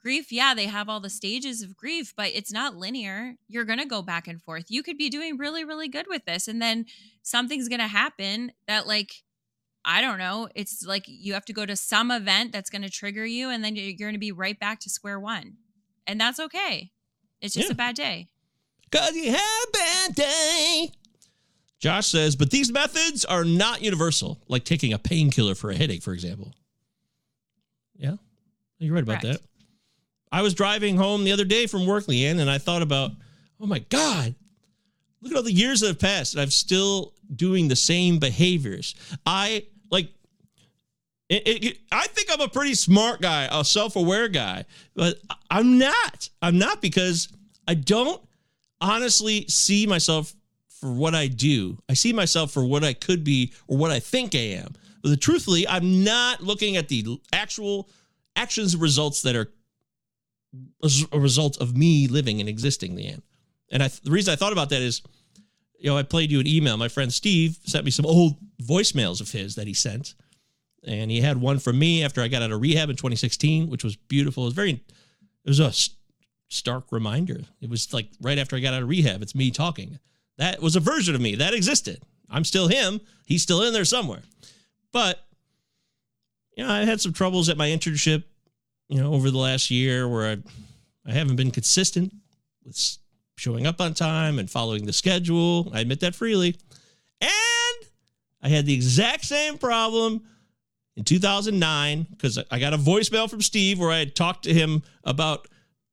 grief, 0.00 0.30
yeah, 0.30 0.54
they 0.54 0.66
have 0.66 0.88
all 0.88 1.00
the 1.00 1.10
stages 1.10 1.62
of 1.62 1.76
grief, 1.76 2.14
but 2.16 2.30
it's 2.34 2.52
not 2.52 2.76
linear. 2.76 3.34
You're 3.48 3.64
going 3.64 3.80
to 3.80 3.86
go 3.86 4.02
back 4.02 4.28
and 4.28 4.40
forth. 4.40 4.66
You 4.68 4.82
could 4.82 4.96
be 4.96 5.08
doing 5.08 5.36
really, 5.36 5.64
really 5.64 5.88
good 5.88 6.06
with 6.08 6.24
this. 6.24 6.46
And 6.46 6.62
then 6.62 6.86
something's 7.22 7.68
going 7.68 7.80
to 7.80 7.88
happen 7.88 8.52
that, 8.68 8.86
like, 8.86 9.24
I 9.88 10.00
don't 10.00 10.18
know. 10.18 10.48
It's 10.56 10.84
like 10.84 11.04
you 11.06 11.34
have 11.34 11.44
to 11.44 11.52
go 11.52 11.64
to 11.64 11.76
some 11.76 12.10
event 12.10 12.50
that's 12.52 12.70
going 12.70 12.82
to 12.82 12.90
trigger 12.90 13.24
you, 13.24 13.50
and 13.50 13.62
then 13.64 13.76
you're 13.76 13.96
going 13.96 14.14
to 14.14 14.18
be 14.18 14.32
right 14.32 14.58
back 14.58 14.80
to 14.80 14.90
square 14.90 15.20
one. 15.20 15.54
And 16.08 16.20
that's 16.20 16.40
okay. 16.40 16.90
It's 17.40 17.54
just 17.54 17.68
Yeah. 17.68 17.72
a 17.72 17.76
bad 17.76 17.94
day. 17.94 18.26
Cause 18.90 19.14
you 19.14 19.30
had 19.30 19.64
a 19.68 19.70
bad 19.72 20.14
day. 20.14 20.90
Josh 21.78 22.06
says, 22.08 22.34
but 22.36 22.50
these 22.50 22.72
methods 22.72 23.24
are 23.24 23.44
not 23.44 23.82
universal, 23.82 24.40
like 24.48 24.64
taking 24.64 24.92
a 24.92 24.98
painkiller 24.98 25.54
for 25.54 25.70
a 25.70 25.76
headache, 25.76 26.02
for 26.02 26.12
example. 26.12 26.54
Yeah, 27.96 28.16
you're 28.78 28.94
right 28.94 29.02
about 29.02 29.22
Correct. 29.22 29.40
that. 29.42 29.48
I 30.32 30.42
was 30.42 30.54
driving 30.54 30.96
home 30.96 31.24
the 31.24 31.32
other 31.32 31.44
day 31.44 31.66
from 31.66 31.86
work, 31.86 32.08
Leigh 32.08 32.26
Ann, 32.26 32.40
and 32.40 32.50
I 32.50 32.58
thought 32.58 32.82
about, 32.82 33.12
oh 33.60 33.66
my 33.66 33.78
God, 33.78 34.34
look 35.20 35.32
at 35.32 35.36
all 35.36 35.42
the 35.42 35.52
years 35.52 35.80
that 35.80 35.88
have 35.88 35.98
passed, 35.98 36.34
and 36.34 36.40
I'm 36.42 36.50
still 36.50 37.12
doing 37.34 37.68
the 37.68 37.76
same 37.76 38.18
behaviors. 38.18 38.94
I 39.24 39.64
like, 39.90 40.10
it, 41.28 41.42
it, 41.46 41.78
I 41.90 42.06
think 42.06 42.28
I'm 42.32 42.40
a 42.40 42.48
pretty 42.48 42.74
smart 42.74 43.20
guy, 43.20 43.48
a 43.50 43.64
self 43.64 43.96
aware 43.96 44.28
guy, 44.28 44.64
but 44.94 45.18
I'm 45.50 45.78
not. 45.78 46.28
I'm 46.40 46.58
not 46.58 46.80
because 46.80 47.28
I 47.66 47.74
don't 47.74 48.22
honestly 48.80 49.46
see 49.48 49.86
myself 49.86 50.34
for 50.68 50.92
what 50.92 51.14
I 51.14 51.26
do. 51.26 51.78
I 51.88 51.94
see 51.94 52.12
myself 52.12 52.52
for 52.52 52.64
what 52.64 52.84
I 52.84 52.92
could 52.92 53.24
be 53.24 53.52
or 53.66 53.76
what 53.76 53.90
I 53.90 53.98
think 53.98 54.34
I 54.34 54.38
am. 54.38 54.74
But 55.02 55.08
the, 55.10 55.16
truthfully, 55.16 55.66
I'm 55.66 56.04
not 56.04 56.42
looking 56.42 56.76
at 56.76 56.88
the 56.88 57.20
actual 57.32 57.88
actions 58.36 58.74
and 58.74 58.82
results 58.82 59.22
that 59.22 59.34
are 59.34 59.50
a 61.12 61.18
result 61.18 61.58
of 61.58 61.76
me 61.76 62.06
living 62.06 62.40
and 62.40 62.48
existing, 62.48 62.94
The 62.94 63.08
end. 63.08 63.22
And 63.70 63.82
I, 63.82 63.88
the 63.88 64.10
reason 64.10 64.32
I 64.32 64.36
thought 64.36 64.52
about 64.52 64.70
that 64.70 64.82
is, 64.82 65.02
you 65.78 65.90
know, 65.90 65.96
I 65.96 66.02
played 66.02 66.30
you 66.30 66.40
an 66.40 66.46
email. 66.46 66.76
My 66.76 66.88
friend 66.88 67.12
Steve 67.12 67.58
sent 67.64 67.84
me 67.84 67.90
some 67.90 68.06
old 68.06 68.36
voicemails 68.62 69.20
of 69.20 69.30
his 69.30 69.54
that 69.56 69.66
he 69.66 69.74
sent. 69.74 70.14
And 70.86 71.10
he 71.10 71.20
had 71.20 71.40
one 71.40 71.58
from 71.58 71.78
me 71.78 72.04
after 72.04 72.22
I 72.22 72.28
got 72.28 72.42
out 72.42 72.52
of 72.52 72.60
rehab 72.60 72.90
in 72.90 72.96
2016, 72.96 73.68
which 73.68 73.82
was 73.82 73.96
beautiful. 73.96 74.44
It 74.44 74.46
was 74.46 74.54
very, 74.54 74.72
it 74.72 75.48
was 75.48 75.60
a 75.60 75.72
stark 76.48 76.92
reminder. 76.92 77.40
It 77.60 77.68
was 77.68 77.92
like 77.92 78.08
right 78.20 78.38
after 78.38 78.56
I 78.56 78.60
got 78.60 78.74
out 78.74 78.82
of 78.82 78.88
rehab, 78.88 79.22
it's 79.22 79.34
me 79.34 79.50
talking. 79.50 79.98
That 80.38 80.62
was 80.62 80.76
a 80.76 80.80
version 80.80 81.14
of 81.14 81.20
me 81.20 81.34
that 81.36 81.54
existed. 81.54 82.02
I'm 82.30 82.44
still 82.44 82.68
him. 82.68 83.00
He's 83.24 83.42
still 83.42 83.62
in 83.62 83.72
there 83.72 83.84
somewhere. 83.84 84.22
But, 84.92 85.24
you 86.56 86.64
know, 86.64 86.70
I 86.70 86.84
had 86.84 87.00
some 87.00 87.12
troubles 87.12 87.48
at 87.48 87.56
my 87.56 87.68
internship, 87.68 88.24
you 88.88 89.00
know, 89.00 89.12
over 89.12 89.30
the 89.30 89.38
last 89.38 89.70
year 89.70 90.08
where 90.08 90.30
I, 90.30 90.36
I 91.10 91.12
haven't 91.12 91.36
been 91.36 91.50
consistent 91.50 92.12
with 92.64 92.76
showing 93.36 93.66
up 93.66 93.80
on 93.80 93.94
time 93.94 94.38
and 94.38 94.50
following 94.50 94.86
the 94.86 94.92
schedule. 94.92 95.70
I 95.72 95.80
admit 95.80 96.00
that 96.00 96.14
freely. 96.14 96.56
And 97.20 97.30
I 98.42 98.48
had 98.48 98.66
the 98.66 98.74
exact 98.74 99.24
same 99.24 99.58
problem 99.58 100.22
in 100.96 101.04
2009 101.04 102.06
because 102.10 102.38
I 102.50 102.58
got 102.58 102.72
a 102.72 102.78
voicemail 102.78 103.28
from 103.28 103.42
Steve 103.42 103.78
where 103.78 103.90
I 103.90 103.98
had 103.98 104.14
talked 104.14 104.44
to 104.44 104.54
him 104.54 104.82
about 105.04 105.48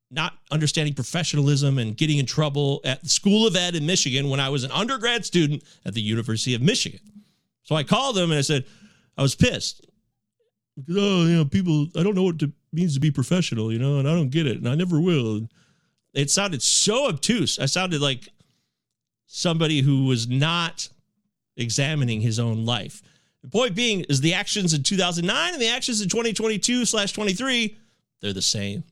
not 0.09 0.37
understanding 0.51 0.93
professionalism 0.93 1.77
and 1.77 1.97
getting 1.97 2.19
in 2.19 2.25
trouble 2.25 2.81
at 2.85 3.03
the 3.03 3.09
School 3.09 3.47
of 3.47 3.55
Ed 3.55 3.75
in 3.75 3.85
Michigan 3.85 4.29
when 4.29 4.39
I 4.39 4.49
was 4.49 4.63
an 4.63 4.71
undergrad 4.71 5.25
student 5.25 5.63
at 5.85 5.93
the 5.93 6.01
University 6.01 6.53
of 6.53 6.61
Michigan. 6.61 6.99
So 7.63 7.75
I 7.75 7.83
called 7.83 8.17
him 8.17 8.31
and 8.31 8.37
I 8.37 8.41
said, 8.41 8.65
I 9.17 9.21
was 9.21 9.35
pissed. 9.35 9.85
Because, 10.77 10.95
oh, 10.97 11.25
you 11.25 11.35
know, 11.35 11.45
people, 11.45 11.87
I 11.97 12.03
don't 12.03 12.15
know 12.15 12.23
what 12.23 12.41
it 12.41 12.51
means 12.71 12.93
to 12.93 12.99
be 12.99 13.11
professional, 13.11 13.71
you 13.71 13.79
know, 13.79 13.99
and 13.99 14.07
I 14.07 14.13
don't 14.13 14.29
get 14.29 14.47
it, 14.47 14.57
and 14.57 14.67
I 14.67 14.75
never 14.75 14.99
will. 14.99 15.47
It 16.13 16.29
sounded 16.29 16.61
so 16.61 17.07
obtuse. 17.07 17.57
I 17.59 17.65
sounded 17.65 18.01
like 18.01 18.29
somebody 19.25 19.81
who 19.81 20.05
was 20.05 20.27
not 20.27 20.89
examining 21.57 22.21
his 22.21 22.39
own 22.39 22.65
life. 22.65 23.01
The 23.41 23.49
point 23.49 23.75
being 23.75 24.01
is 24.01 24.21
the 24.21 24.33
actions 24.33 24.73
in 24.73 24.83
2009 24.83 25.53
and 25.53 25.61
the 25.61 25.69
actions 25.69 26.01
in 26.01 26.09
2022 26.09 26.85
slash 26.85 27.11
23, 27.13 27.77
they're 28.21 28.31
the 28.31 28.41
same. 28.41 28.83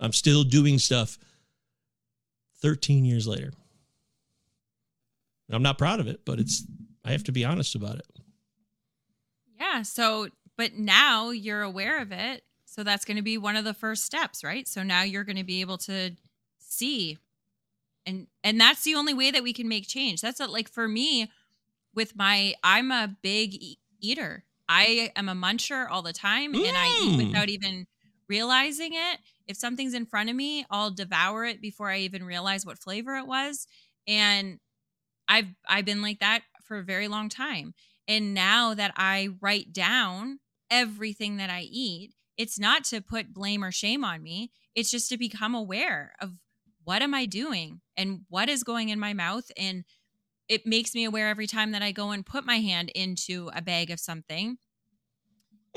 I'm 0.00 0.12
still 0.12 0.44
doing 0.44 0.78
stuff 0.78 1.18
13 2.62 3.04
years 3.04 3.26
later. 3.26 3.52
I'm 5.50 5.62
not 5.62 5.78
proud 5.78 6.00
of 6.00 6.06
it, 6.06 6.20
but 6.24 6.38
it's 6.38 6.62
I 7.04 7.12
have 7.12 7.24
to 7.24 7.32
be 7.32 7.44
honest 7.44 7.74
about 7.74 7.96
it. 7.96 8.06
Yeah. 9.58 9.82
So, 9.82 10.28
but 10.56 10.74
now 10.74 11.30
you're 11.30 11.62
aware 11.62 12.00
of 12.00 12.12
it. 12.12 12.44
So 12.66 12.84
that's 12.84 13.04
going 13.04 13.16
to 13.16 13.22
be 13.22 13.38
one 13.38 13.56
of 13.56 13.64
the 13.64 13.74
first 13.74 14.04
steps, 14.04 14.44
right? 14.44 14.68
So 14.68 14.82
now 14.82 15.02
you're 15.02 15.24
going 15.24 15.36
to 15.36 15.44
be 15.44 15.62
able 15.62 15.78
to 15.78 16.12
see 16.68 17.18
and 18.06 18.26
and 18.42 18.60
that's 18.60 18.84
the 18.84 18.94
only 18.94 19.14
way 19.14 19.30
that 19.30 19.42
we 19.42 19.52
can 19.52 19.68
make 19.68 19.86
change. 19.86 20.20
That's 20.20 20.40
what, 20.40 20.50
like 20.50 20.68
for 20.68 20.88
me 20.88 21.30
with 21.94 22.16
my 22.16 22.54
I'm 22.62 22.90
a 22.90 23.16
big 23.22 23.54
e- 23.54 23.78
eater. 24.00 24.44
I 24.68 25.12
am 25.16 25.28
a 25.28 25.34
muncher 25.34 25.86
all 25.90 26.02
the 26.02 26.12
time 26.12 26.54
and 26.54 26.64
I 26.64 26.88
eat 27.02 27.20
Mm. 27.20 27.28
without 27.28 27.48
even 27.48 27.86
realizing 28.28 28.92
it. 28.94 29.20
If 29.46 29.56
something's 29.56 29.94
in 29.94 30.06
front 30.06 30.30
of 30.30 30.36
me, 30.36 30.66
I'll 30.70 30.90
devour 30.90 31.44
it 31.44 31.60
before 31.60 31.90
I 31.90 31.98
even 32.00 32.24
realize 32.24 32.66
what 32.66 32.78
flavor 32.78 33.16
it 33.16 33.26
was. 33.26 33.66
And 34.06 34.58
I've 35.28 35.46
I've 35.68 35.84
been 35.84 36.02
like 36.02 36.20
that 36.20 36.42
for 36.64 36.78
a 36.78 36.84
very 36.84 37.08
long 37.08 37.28
time. 37.28 37.74
And 38.06 38.34
now 38.34 38.74
that 38.74 38.92
I 38.96 39.30
write 39.40 39.72
down 39.72 40.40
everything 40.70 41.36
that 41.38 41.50
I 41.50 41.62
eat, 41.62 42.14
it's 42.36 42.58
not 42.58 42.84
to 42.84 43.00
put 43.00 43.34
blame 43.34 43.64
or 43.64 43.72
shame 43.72 44.04
on 44.04 44.22
me. 44.22 44.50
It's 44.74 44.90
just 44.90 45.08
to 45.10 45.18
become 45.18 45.54
aware 45.54 46.14
of 46.20 46.32
what 46.88 47.02
am 47.02 47.12
I 47.12 47.26
doing 47.26 47.82
and 47.98 48.20
what 48.30 48.48
is 48.48 48.64
going 48.64 48.88
in 48.88 48.98
my 48.98 49.12
mouth 49.12 49.44
and 49.58 49.84
it 50.48 50.64
makes 50.64 50.94
me 50.94 51.04
aware 51.04 51.28
every 51.28 51.46
time 51.46 51.72
that 51.72 51.82
I 51.82 51.92
go 51.92 52.12
and 52.12 52.24
put 52.24 52.46
my 52.46 52.60
hand 52.60 52.90
into 52.94 53.50
a 53.54 53.60
bag 53.60 53.90
of 53.90 54.00
something. 54.00 54.56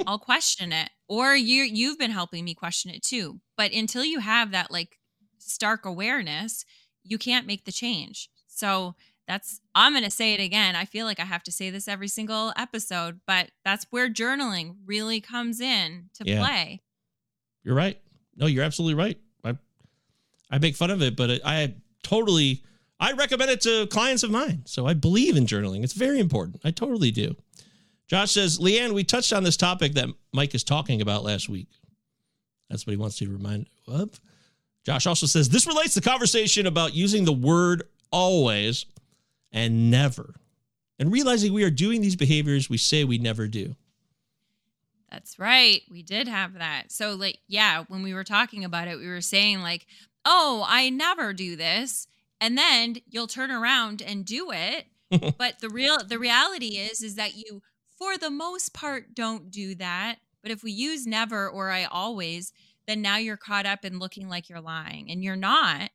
I'll 0.08 0.18
question 0.18 0.72
it. 0.72 0.90
Or 1.10 1.36
you 1.36 1.64
you've 1.64 2.00
been 2.00 2.12
helping 2.12 2.46
me 2.46 2.54
question 2.54 2.92
it 2.92 3.04
too. 3.04 3.42
But 3.58 3.74
until 3.74 4.06
you 4.06 4.20
have 4.20 4.52
that 4.52 4.72
like 4.72 5.00
stark 5.38 5.84
awareness, 5.84 6.64
you 7.04 7.18
can't 7.18 7.46
make 7.46 7.66
the 7.66 7.74
change. 7.74 8.30
So 8.48 8.96
that's 9.28 9.60
I'm 9.76 9.92
going 9.92 10.06
to 10.06 10.10
say 10.10 10.34
it 10.34 10.40
again. 10.40 10.78
I 10.78 10.86
feel 10.86 11.06
like 11.06 11.20
I 11.20 11.26
have 11.26 11.44
to 11.44 11.52
say 11.52 11.70
this 11.70 11.90
every 11.90 12.08
single 12.08 12.54
episode, 12.56 13.20
but 13.28 13.52
that's 13.66 13.86
where 13.90 14.10
journaling 14.10 14.76
really 14.86 15.20
comes 15.20 15.60
in 15.60 16.10
to 16.14 16.24
yeah. 16.26 16.40
play. 16.40 16.84
You're 17.66 17.76
right. 17.76 18.00
No, 18.38 18.46
you're 18.46 18.64
absolutely 18.64 18.96
right. 18.96 19.18
I 20.52 20.60
make 20.60 20.76
fun 20.76 20.92
of 20.92 21.02
it, 21.02 21.16
but 21.16 21.40
I 21.44 21.74
totally 22.04 22.62
I 23.02 23.14
recommend 23.14 23.50
it 23.50 23.62
to 23.62 23.88
clients 23.88 24.22
of 24.22 24.30
mine. 24.30 24.62
So 24.66 24.86
I 24.86 24.94
believe 24.94 25.36
in 25.36 25.48
journaling. 25.48 25.84
It's 25.84 25.94
very 25.94 26.20
important. 26.20 26.62
I 26.64 26.70
totally 26.70 27.10
do. 27.10 27.36
Josh 28.08 28.32
says, 28.32 28.60
Leigh 28.60 28.80
Ann, 28.80 28.94
we 28.94 29.04
touched 29.04 29.34
on 29.34 29.44
this 29.44 29.58
topic 29.58 29.94
that 29.94 30.10
Mike 30.34 30.54
is 30.54 30.64
talking 30.64 31.02
about 31.02 31.24
last 31.24 31.50
week. 31.50 31.70
That's 32.70 32.86
what 32.86 32.92
he 32.92 32.98
wants 32.98 33.18
to 33.18 33.30
remind 33.30 33.66
of. 33.88 34.22
Josh 34.86 35.08
also 35.08 35.26
says, 35.26 35.50
this 35.50 35.66
relates 35.66 35.96
to 35.96 36.02
conversation 36.02 36.68
about 36.68 36.94
using 36.94 37.26
the 37.26 37.34
word 37.34 37.84
always 38.12 38.86
and 39.52 39.90
never, 39.90 40.36
and 41.00 41.12
realizing 41.12 41.54
we 41.54 41.64
are 41.64 41.72
doing 41.72 42.02
these 42.02 42.16
behaviors 42.16 42.70
we 42.70 42.78
say 42.78 43.04
we 43.04 43.18
never 43.18 43.48
do. 43.48 43.76
That's 45.10 45.40
right. 45.40 45.82
We 45.90 46.04
did 46.04 46.28
have 46.28 46.54
that. 46.54 46.92
So, 46.92 47.16
like, 47.16 47.40
yeah, 47.48 47.84
when 47.90 48.04
we 48.04 48.14
were 48.14 48.24
talking 48.24 48.64
about 48.64 48.88
it, 48.88 48.98
we 48.98 49.08
were 49.08 49.22
saying, 49.22 49.62
like, 49.62 49.86
oh, 50.26 50.66
I 50.68 50.90
never 50.90 51.34
do 51.34 51.56
this. 51.56 52.08
And 52.40 52.58
then 52.58 52.98
you'll 53.08 53.28
turn 53.28 53.52
around 53.52 54.02
and 54.02 54.26
do 54.26 54.52
it. 54.52 54.86
but 55.38 55.60
the 55.60 55.70
real 55.70 55.98
the 56.06 56.18
reality 56.18 56.78
is 56.78 57.02
is 57.02 57.16
that 57.16 57.36
you 57.36 57.62
for 57.98 58.18
the 58.18 58.32
most 58.32 58.74
part 58.74 59.14
don't 59.14 59.52
do 59.52 59.76
that. 59.76 60.18
But 60.42 60.52
if 60.52 60.64
we 60.64 60.72
use 60.72 61.06
never 61.06 61.48
or 61.48 61.70
I 61.70 61.84
always, 61.84 62.52
then 62.88 63.02
now 63.02 63.18
you're 63.18 63.38
caught 63.38 63.68
up 63.68 63.86
in 63.86 64.00
looking 64.00 64.28
like 64.28 64.50
you're 64.50 64.62
lying. 64.62 65.12
And 65.12 65.24
you're 65.24 65.36
not. 65.36 65.92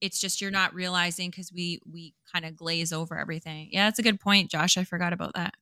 It's 0.00 0.18
just 0.18 0.40
you're 0.40 0.50
not 0.50 0.74
realizing 0.74 1.30
because 1.30 1.52
we 1.52 1.80
we 1.90 2.14
kind 2.32 2.44
of 2.44 2.56
glaze 2.56 2.92
over 2.92 3.18
everything. 3.18 3.68
Yeah 3.70 3.86
that's 3.86 3.98
a 3.98 4.02
good 4.02 4.20
point 4.20 4.50
josh. 4.50 4.78
I 4.78 4.84
forgot 4.84 5.12
about 5.12 5.34
that. 5.34 5.54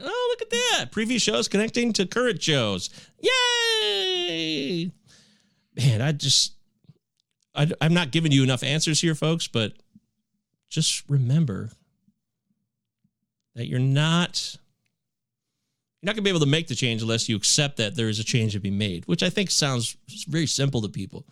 Oh 0.00 0.28
look 0.30 0.42
at 0.42 0.50
that. 0.50 0.92
Previous 0.92 1.22
shows 1.22 1.48
connecting 1.48 1.92
to 1.94 2.06
current 2.06 2.42
shows. 2.42 2.90
Yay! 3.20 4.90
Man 5.76 6.02
i 6.02 6.12
just 6.12 6.55
I, 7.56 7.70
i'm 7.80 7.94
not 7.94 8.10
giving 8.10 8.32
you 8.32 8.42
enough 8.42 8.62
answers 8.62 9.00
here 9.00 9.14
folks 9.14 9.48
but 9.48 9.72
just 10.68 11.08
remember 11.08 11.70
that 13.54 13.66
you're 13.66 13.78
not 13.78 14.56
you're 16.02 16.08
not 16.08 16.14
going 16.14 16.22
to 16.24 16.28
be 16.28 16.30
able 16.30 16.40
to 16.40 16.46
make 16.46 16.68
the 16.68 16.74
change 16.74 17.02
unless 17.02 17.28
you 17.28 17.36
accept 17.36 17.78
that 17.78 17.96
there 17.96 18.08
is 18.08 18.18
a 18.18 18.24
change 18.24 18.52
to 18.52 18.60
be 18.60 18.70
made 18.70 19.06
which 19.06 19.22
i 19.22 19.30
think 19.30 19.50
sounds 19.50 19.96
very 20.28 20.46
simple 20.46 20.82
to 20.82 20.88
people 20.88 21.26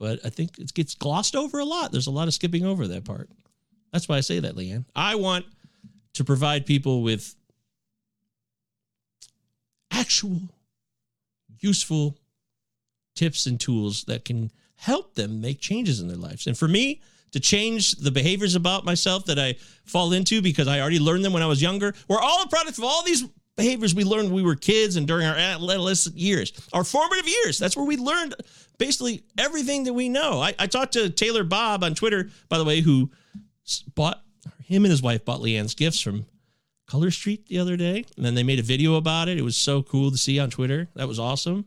but 0.00 0.18
I 0.24 0.30
think 0.30 0.58
it 0.58 0.72
gets 0.72 0.94
glossed 0.94 1.36
over 1.36 1.58
a 1.58 1.64
lot. 1.64 1.92
There's 1.92 2.06
a 2.06 2.10
lot 2.10 2.26
of 2.26 2.34
skipping 2.34 2.64
over 2.64 2.88
that 2.88 3.04
part. 3.04 3.28
That's 3.92 4.08
why 4.08 4.16
I 4.16 4.20
say 4.20 4.40
that, 4.40 4.56
Leigh 4.56 4.70
Ann. 4.70 4.86
I 4.96 5.14
want 5.14 5.44
to 6.14 6.24
provide 6.24 6.64
people 6.64 7.02
with 7.02 7.36
actual 9.90 10.40
useful 11.58 12.16
tips 13.14 13.44
and 13.44 13.60
tools 13.60 14.04
that 14.04 14.24
can 14.24 14.50
help 14.80 15.14
them 15.14 15.40
make 15.40 15.60
changes 15.60 16.00
in 16.00 16.08
their 16.08 16.16
lives. 16.16 16.46
And 16.46 16.56
for 16.56 16.66
me, 16.66 17.02
to 17.32 17.40
change 17.40 17.92
the 17.92 18.10
behaviors 18.10 18.54
about 18.54 18.84
myself 18.84 19.26
that 19.26 19.38
I 19.38 19.54
fall 19.84 20.12
into 20.12 20.42
because 20.42 20.66
I 20.66 20.80
already 20.80 20.98
learned 20.98 21.24
them 21.24 21.32
when 21.32 21.42
I 21.42 21.46
was 21.46 21.62
younger, 21.62 21.94
we're 22.08 22.18
all 22.18 22.42
a 22.42 22.48
product 22.48 22.78
of 22.78 22.84
all 22.84 23.04
these 23.04 23.24
behaviors 23.56 23.94
we 23.94 24.04
learned 24.04 24.28
when 24.28 24.36
we 24.36 24.42
were 24.42 24.56
kids 24.56 24.96
and 24.96 25.06
during 25.06 25.26
our 25.26 25.36
adolescent 25.36 26.16
years, 26.16 26.52
our 26.72 26.82
formative 26.82 27.28
years. 27.28 27.58
That's 27.58 27.76
where 27.76 27.84
we 27.84 27.98
learned 27.98 28.34
basically 28.78 29.22
everything 29.38 29.84
that 29.84 29.92
we 29.92 30.08
know. 30.08 30.40
I, 30.40 30.54
I 30.58 30.66
talked 30.66 30.94
to 30.94 31.10
Taylor 31.10 31.44
Bob 31.44 31.84
on 31.84 31.94
Twitter, 31.94 32.30
by 32.48 32.56
the 32.56 32.64
way, 32.64 32.80
who 32.80 33.10
bought 33.94 34.22
him 34.64 34.84
and 34.84 34.90
his 34.90 35.02
wife 35.02 35.24
bought 35.24 35.42
Leigh 35.42 35.56
Ann's 35.56 35.74
gifts 35.74 36.00
from 36.00 36.24
Color 36.86 37.10
Street 37.10 37.46
the 37.48 37.58
other 37.58 37.76
day. 37.76 38.06
And 38.16 38.24
then 38.24 38.34
they 38.34 38.42
made 38.42 38.58
a 38.58 38.62
video 38.62 38.94
about 38.94 39.28
it. 39.28 39.38
It 39.38 39.42
was 39.42 39.56
so 39.56 39.82
cool 39.82 40.10
to 40.10 40.16
see 40.16 40.38
on 40.40 40.48
Twitter. 40.48 40.88
That 40.94 41.06
was 41.06 41.18
awesome. 41.18 41.66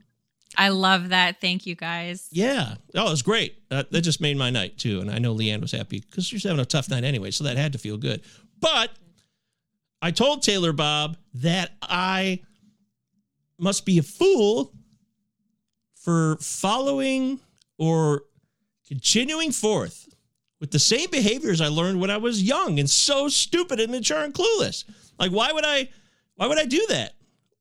I 0.58 0.70
love 0.70 1.10
that. 1.10 1.42
Thank 1.42 1.66
you 1.66 1.76
guys. 1.76 2.28
Yeah. 2.32 2.76
Oh, 2.96 3.08
it 3.08 3.12
was 3.12 3.22
great. 3.22 3.58
Uh, 3.72 3.84
that 3.92 4.02
just 4.02 4.22
made 4.22 4.38
my 4.38 4.50
night 4.50 4.78
too. 4.78 5.00
And 5.02 5.10
I 5.10 5.20
know 5.20 5.32
Leigh 5.32 5.52
Ann 5.52 5.62
was 5.62 5.72
happy 5.72 6.00
because 6.00 6.26
she 6.26 6.36
was 6.36 6.44
having 6.44 6.60
a 6.60 6.66
tough 6.66 6.90
night 6.90 7.04
anyway. 7.04 7.32
So 7.32 7.44
that 7.46 7.58
had 7.58 7.74
to 7.74 7.80
feel 7.80 7.98
good. 7.98 8.22
But 8.60 8.92
I 10.02 10.12
told 10.12 10.44
Taylor 10.44 10.74
Bob 10.74 11.18
that 11.36 11.72
I 11.82 12.42
must 13.58 13.86
be 13.86 13.98
a 13.98 14.04
fool 14.04 14.74
for 15.96 16.38
following 16.42 17.40
or 17.78 18.24
continuing 18.88 19.52
forth 19.52 20.10
with 20.60 20.72
the 20.72 20.80
same 20.80 21.10
behaviors 21.10 21.62
I 21.62 21.68
learned 21.68 22.00
when 22.00 22.10
I 22.10 22.18
was 22.18 22.44
young 22.44 22.80
and 22.80 22.90
so 22.90 23.28
stupid 23.28 23.80
and 23.80 23.92
mature 23.92 24.22
and 24.24 24.34
clueless. 24.34 24.84
Like 25.18 25.32
why 25.32 25.52
would 25.52 25.66
I 25.66 25.90
why 26.36 26.48
would 26.48 26.60
I 26.60 26.66
do 26.66 26.86
that? 26.90 27.14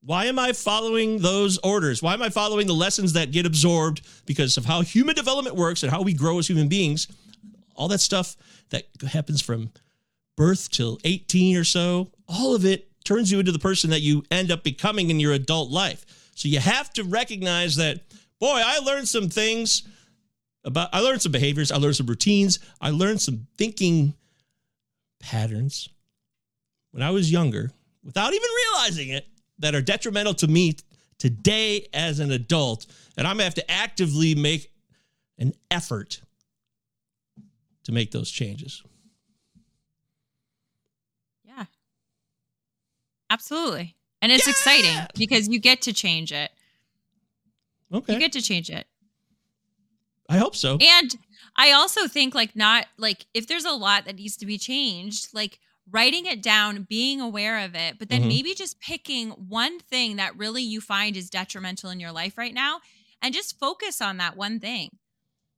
Why 0.05 0.25
am 0.25 0.37
I 0.37 0.51
following 0.51 1.19
those 1.19 1.57
orders? 1.59 2.03
Why 2.03 2.13
am 2.13 2.21
I 2.21 2.29
following 2.29 2.67
the 2.67 2.73
lessons 2.73 3.13
that 3.13 3.31
get 3.31 3.45
absorbed 3.45 4.01
because 4.25 4.57
of 4.57 4.65
how 4.65 4.81
human 4.81 5.15
development 5.15 5.55
works 5.55 5.81
and 5.81 5.91
how 5.91 6.01
we 6.01 6.13
grow 6.13 6.39
as 6.39 6.47
human 6.47 6.67
beings? 6.67 7.07
All 7.75 7.87
that 7.87 8.01
stuff 8.01 8.35
that 8.69 8.83
happens 9.07 9.41
from 9.41 9.71
birth 10.35 10.69
till 10.69 10.99
18 11.05 11.55
or 11.55 11.63
so, 11.63 12.11
all 12.27 12.53
of 12.53 12.65
it 12.65 12.89
turns 13.05 13.31
you 13.31 13.39
into 13.39 13.53
the 13.53 13.59
person 13.59 13.91
that 13.91 14.01
you 14.01 14.23
end 14.29 14.51
up 14.51 14.61
becoming 14.63 15.09
in 15.09 15.21
your 15.21 15.31
adult 15.31 15.71
life. 15.71 16.05
So 16.35 16.49
you 16.49 16.59
have 16.59 16.91
to 16.93 17.05
recognize 17.05 17.77
that, 17.77 18.01
boy, 18.39 18.61
I 18.63 18.79
learned 18.79 19.07
some 19.07 19.29
things 19.29 19.83
about, 20.65 20.89
I 20.91 20.99
learned 20.99 21.21
some 21.21 21.31
behaviors, 21.31 21.71
I 21.71 21.77
learned 21.77 21.95
some 21.95 22.07
routines, 22.07 22.59
I 22.81 22.89
learned 22.89 23.21
some 23.21 23.47
thinking 23.57 24.15
patterns 25.21 25.87
when 26.91 27.03
I 27.03 27.11
was 27.11 27.31
younger 27.31 27.71
without 28.03 28.33
even 28.33 28.49
realizing 28.73 29.09
it 29.09 29.27
that 29.59 29.75
are 29.75 29.81
detrimental 29.81 30.33
to 30.35 30.47
me 30.47 30.75
today 31.17 31.87
as 31.93 32.19
an 32.19 32.31
adult. 32.31 32.85
And 33.17 33.27
I'm 33.27 33.37
going 33.37 33.39
to 33.39 33.43
have 33.45 33.53
to 33.55 33.71
actively 33.71 34.35
make 34.35 34.71
an 35.37 35.53
effort 35.71 36.21
to 37.83 37.91
make 37.91 38.11
those 38.11 38.29
changes. 38.29 38.83
Yeah. 41.43 41.65
Absolutely. 43.29 43.95
And 44.21 44.31
it's 44.31 44.47
yeah! 44.47 44.51
exciting 44.51 45.07
because 45.15 45.47
you 45.47 45.59
get 45.59 45.81
to 45.83 45.93
change 45.93 46.31
it. 46.31 46.51
Okay. 47.93 48.13
You 48.13 48.19
get 48.19 48.31
to 48.33 48.41
change 48.41 48.69
it. 48.69 48.87
I 50.29 50.37
hope 50.37 50.55
so. 50.55 50.77
And 50.81 51.15
I 51.55 51.73
also 51.73 52.07
think 52.07 52.33
like 52.33 52.55
not 52.55 52.87
like 52.97 53.25
if 53.33 53.47
there's 53.47 53.65
a 53.65 53.71
lot 53.71 54.05
that 54.05 54.15
needs 54.15 54.37
to 54.37 54.45
be 54.45 54.57
changed, 54.57 55.33
like 55.33 55.59
writing 55.89 56.25
it 56.25 56.41
down, 56.41 56.85
being 56.89 57.19
aware 57.19 57.59
of 57.65 57.75
it, 57.75 57.99
but 57.99 58.09
then 58.09 58.21
mm-hmm. 58.21 58.29
maybe 58.29 58.53
just 58.53 58.79
picking 58.79 59.31
one 59.31 59.79
thing 59.79 60.15
that 60.15 60.37
really 60.37 60.63
you 60.63 60.81
find 60.81 61.17
is 61.17 61.29
detrimental 61.29 61.89
in 61.89 61.99
your 61.99 62.11
life 62.11 62.37
right 62.37 62.53
now 62.53 62.79
and 63.21 63.33
just 63.33 63.59
focus 63.59 64.01
on 64.01 64.17
that 64.17 64.37
one 64.37 64.59
thing. 64.59 64.89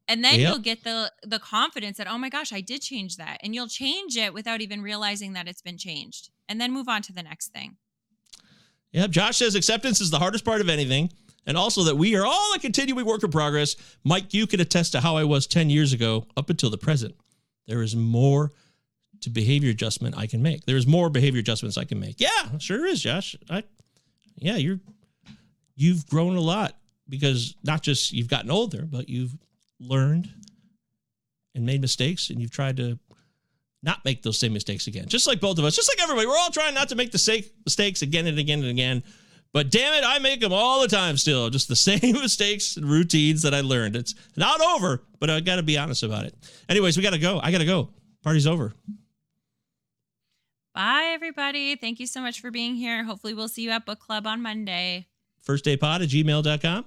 And 0.08 0.24
then 0.24 0.40
yep. 0.40 0.50
you'll 0.50 0.62
get 0.62 0.84
the 0.84 1.12
the 1.24 1.40
confidence 1.40 1.98
that 1.98 2.08
oh 2.08 2.18
my 2.18 2.30
gosh, 2.30 2.54
I 2.54 2.62
did 2.62 2.82
change 2.82 3.18
that. 3.18 3.40
And 3.42 3.56
you'll 3.56 3.68
change 3.68 4.18
it 4.18 4.34
without 4.34 4.62
even 4.62 4.82
realizing 4.82 5.34
that 5.34 5.48
it's 5.48 5.62
been 5.62 5.78
changed 5.78 6.30
and 6.48 6.62
then 6.62 6.72
move 6.72 6.88
on 6.88 7.02
to 7.04 7.14
the 7.14 7.24
next 7.24 7.48
thing. 7.48 7.78
Yep. 8.92 9.10
Josh 9.10 9.38
says 9.38 9.56
acceptance 9.56 10.00
is 10.00 10.12
the 10.12 10.20
hardest 10.20 10.46
part 10.46 10.62
of 10.62 10.70
anything. 10.70 11.12
And 11.48 11.58
also 11.58 11.84
that 11.84 11.98
we 11.98 12.16
are 12.16 12.26
all 12.26 12.54
a 12.56 12.60
continuing 12.60 13.06
work 13.06 13.24
in 13.24 13.32
progress. 13.32 13.76
Mike, 14.04 14.34
you 14.34 14.48
can 14.48 14.60
attest 14.60 14.94
to 14.94 15.02
how 15.02 15.16
I 15.16 15.24
was 15.24 15.46
10 15.46 15.70
years 15.70 15.94
ago 15.94 16.26
up 16.36 16.50
until 16.50 16.70
the 16.70 16.78
present. 16.78 17.16
There 17.68 17.82
is 17.82 17.96
more 17.96 18.52
to 19.22 19.30
behavior 19.30 19.70
adjustment 19.70 20.18
I 20.18 20.28
can 20.28 20.42
make. 20.42 20.66
There 20.66 20.78
is 20.78 20.86
more 20.88 21.10
behavior 21.10 21.40
adjustments 21.40 21.78
I 21.78 21.86
can 21.86 22.00
make. 22.00 22.20
Yeah, 22.20 22.58
sure 22.60 22.86
is, 22.86 23.02
Josh. 23.02 23.36
I 23.50 23.64
yeah, 24.38 24.58
you're 24.58 24.80
you've 25.76 26.06
grown 26.08 26.36
a 26.36 26.42
lot 26.42 26.78
because 27.08 27.56
not 27.64 27.82
just 27.82 28.12
you've 28.12 28.30
gotten 28.30 28.52
older, 28.52 28.86
but 28.86 29.10
you've 29.10 29.36
learned 29.80 30.30
and 31.54 31.66
made 31.66 31.82
mistakes 31.82 32.30
and 32.30 32.42
you've 32.42 32.52
tried 32.52 32.78
to 32.78 33.00
not 33.84 34.04
make 34.04 34.24
those 34.24 34.40
same 34.40 34.54
mistakes 34.54 34.88
again. 34.88 35.08
Just 35.08 35.28
like 35.28 35.40
both 35.40 35.60
of 35.60 35.64
us, 35.66 35.76
just 35.76 35.90
like 35.92 36.02
everybody, 36.02 36.28
we're 36.28 36.38
all 36.38 36.50
trying 36.50 36.74
not 36.74 36.90
to 36.90 36.96
make 36.96 37.12
the 37.12 37.18
same 37.18 37.44
mistakes 37.66 38.02
again 38.02 38.26
and 38.26 38.40
again 38.40 38.60
and 38.60 38.70
again. 38.70 39.04
But 39.54 39.72
damn 39.72 39.94
it, 39.94 40.04
I 40.06 40.20
make 40.20 40.42
them 40.42 40.52
all 40.52 40.82
the 40.82 40.88
time 40.90 41.16
still. 41.16 41.50
Just 41.56 41.70
the 41.70 41.78
same 41.78 42.02
mistakes 42.12 42.76
and 42.76 42.86
routines 42.90 43.44
that 43.44 43.54
I 43.54 43.62
learned. 43.62 43.96
It's 43.96 44.14
not 44.36 44.60
over, 44.60 45.02
but 45.20 45.30
I 45.30 45.40
got 45.40 45.56
to 45.56 45.64
be 45.64 45.78
honest 45.78 46.04
about 46.04 46.26
it. 46.26 46.36
Anyways, 46.68 46.98
we 46.98 47.04
got 47.04 47.14
to 47.14 47.20
go. 47.20 47.40
I 47.42 47.52
got 47.52 47.60
to 47.60 47.66
go. 47.66 47.90
Party's 48.22 48.48
over. 48.48 48.74
Bye, 50.76 51.12
everybody. 51.14 51.78
Thank 51.78 52.02
you 52.02 52.06
so 52.08 52.20
much 52.22 52.42
for 52.42 52.52
being 52.52 52.76
here. 52.76 53.06
Hopefully, 53.06 53.34
we'll 53.34 53.48
see 53.48 53.62
you 53.62 53.70
at 53.72 53.86
book 53.86 54.00
club 54.00 54.28
on 54.28 54.42
Monday. 54.42 55.08
Firstdaypod 55.48 56.04
at 56.04 56.10
gmail.com. 56.10 56.86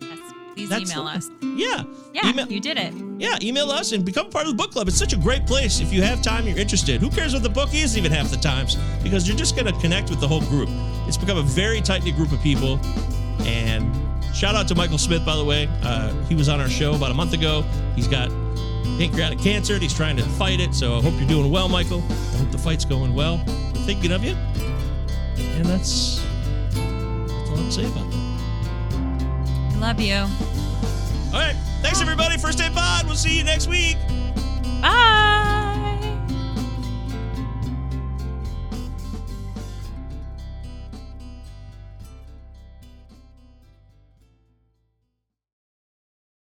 Yes, 0.00 0.18
please 0.54 0.68
That's 0.70 0.90
email 0.90 1.06
us. 1.06 1.28
Yeah. 1.42 1.84
Yeah, 2.14 2.30
Email- 2.30 2.50
you 2.50 2.60
did 2.60 2.78
it. 2.78 2.94
Yeah, 3.18 3.36
email 3.42 3.70
us 3.70 3.92
and 3.92 4.06
become 4.06 4.30
part 4.30 4.46
of 4.46 4.52
the 4.52 4.56
book 4.56 4.70
club. 4.72 4.88
It's 4.88 4.96
such 4.96 5.12
a 5.12 5.18
great 5.18 5.46
place. 5.46 5.80
If 5.80 5.92
you 5.92 6.00
have 6.00 6.22
time, 6.22 6.46
you're 6.46 6.56
interested. 6.56 7.00
Who 7.02 7.10
cares 7.10 7.34
what 7.34 7.42
the 7.42 7.50
book 7.50 7.74
is 7.74 7.98
even 7.98 8.10
half 8.10 8.30
the 8.30 8.36
times? 8.38 8.76
Because 9.02 9.28
you're 9.28 9.36
just 9.36 9.54
going 9.54 9.66
to 9.72 9.78
connect 9.80 10.08
with 10.08 10.20
the 10.20 10.28
whole 10.28 10.40
group. 10.42 10.70
It's 11.06 11.18
become 11.18 11.36
a 11.36 11.42
very 11.42 11.82
tight 11.82 12.04
knit 12.04 12.16
group 12.16 12.32
of 12.32 12.40
people. 12.40 12.78
And 13.40 13.94
shout 14.34 14.54
out 14.54 14.66
to 14.68 14.74
Michael 14.74 14.98
Smith, 14.98 15.26
by 15.26 15.36
the 15.36 15.44
way. 15.44 15.68
Uh, 15.82 16.12
he 16.24 16.34
was 16.34 16.48
on 16.48 16.58
our 16.58 16.70
show 16.70 16.94
about 16.94 17.10
a 17.10 17.14
month 17.14 17.34
ago. 17.34 17.62
He's 17.94 18.08
got 18.08 18.30
pancreatic 18.98 19.38
cancer 19.38 19.74
and 19.74 19.82
he's 19.82 19.94
trying 19.94 20.16
to 20.16 20.22
fight 20.22 20.60
it. 20.60 20.74
So 20.74 20.96
I 20.96 21.02
hope 21.02 21.14
you're 21.18 21.28
doing 21.28 21.50
well, 21.50 21.68
Michael. 21.68 22.02
I 22.08 22.36
hope 22.38 22.50
the 22.50 22.58
fight's 22.58 22.84
going 22.84 23.14
well. 23.14 23.42
We're 23.46 23.82
thinking 23.84 24.12
of 24.12 24.24
you. 24.24 24.36
And 25.38 25.64
that's, 25.66 26.24
that's 26.70 27.50
all 27.50 27.58
I'm 27.58 27.66
to 27.66 27.72
say 27.72 27.86
about 27.86 28.10
that. 28.10 29.72
I 29.74 29.78
love 29.78 30.00
you. 30.00 30.14
All 30.16 31.42
right. 31.42 31.56
Thanks, 31.82 32.00
everybody. 32.00 32.38
First 32.38 32.58
Day 32.58 32.70
Pod. 32.72 33.06
We'll 33.06 33.16
see 33.16 33.36
you 33.36 33.44
next 33.44 33.68
week. 33.68 33.96
Bye. 34.80 35.55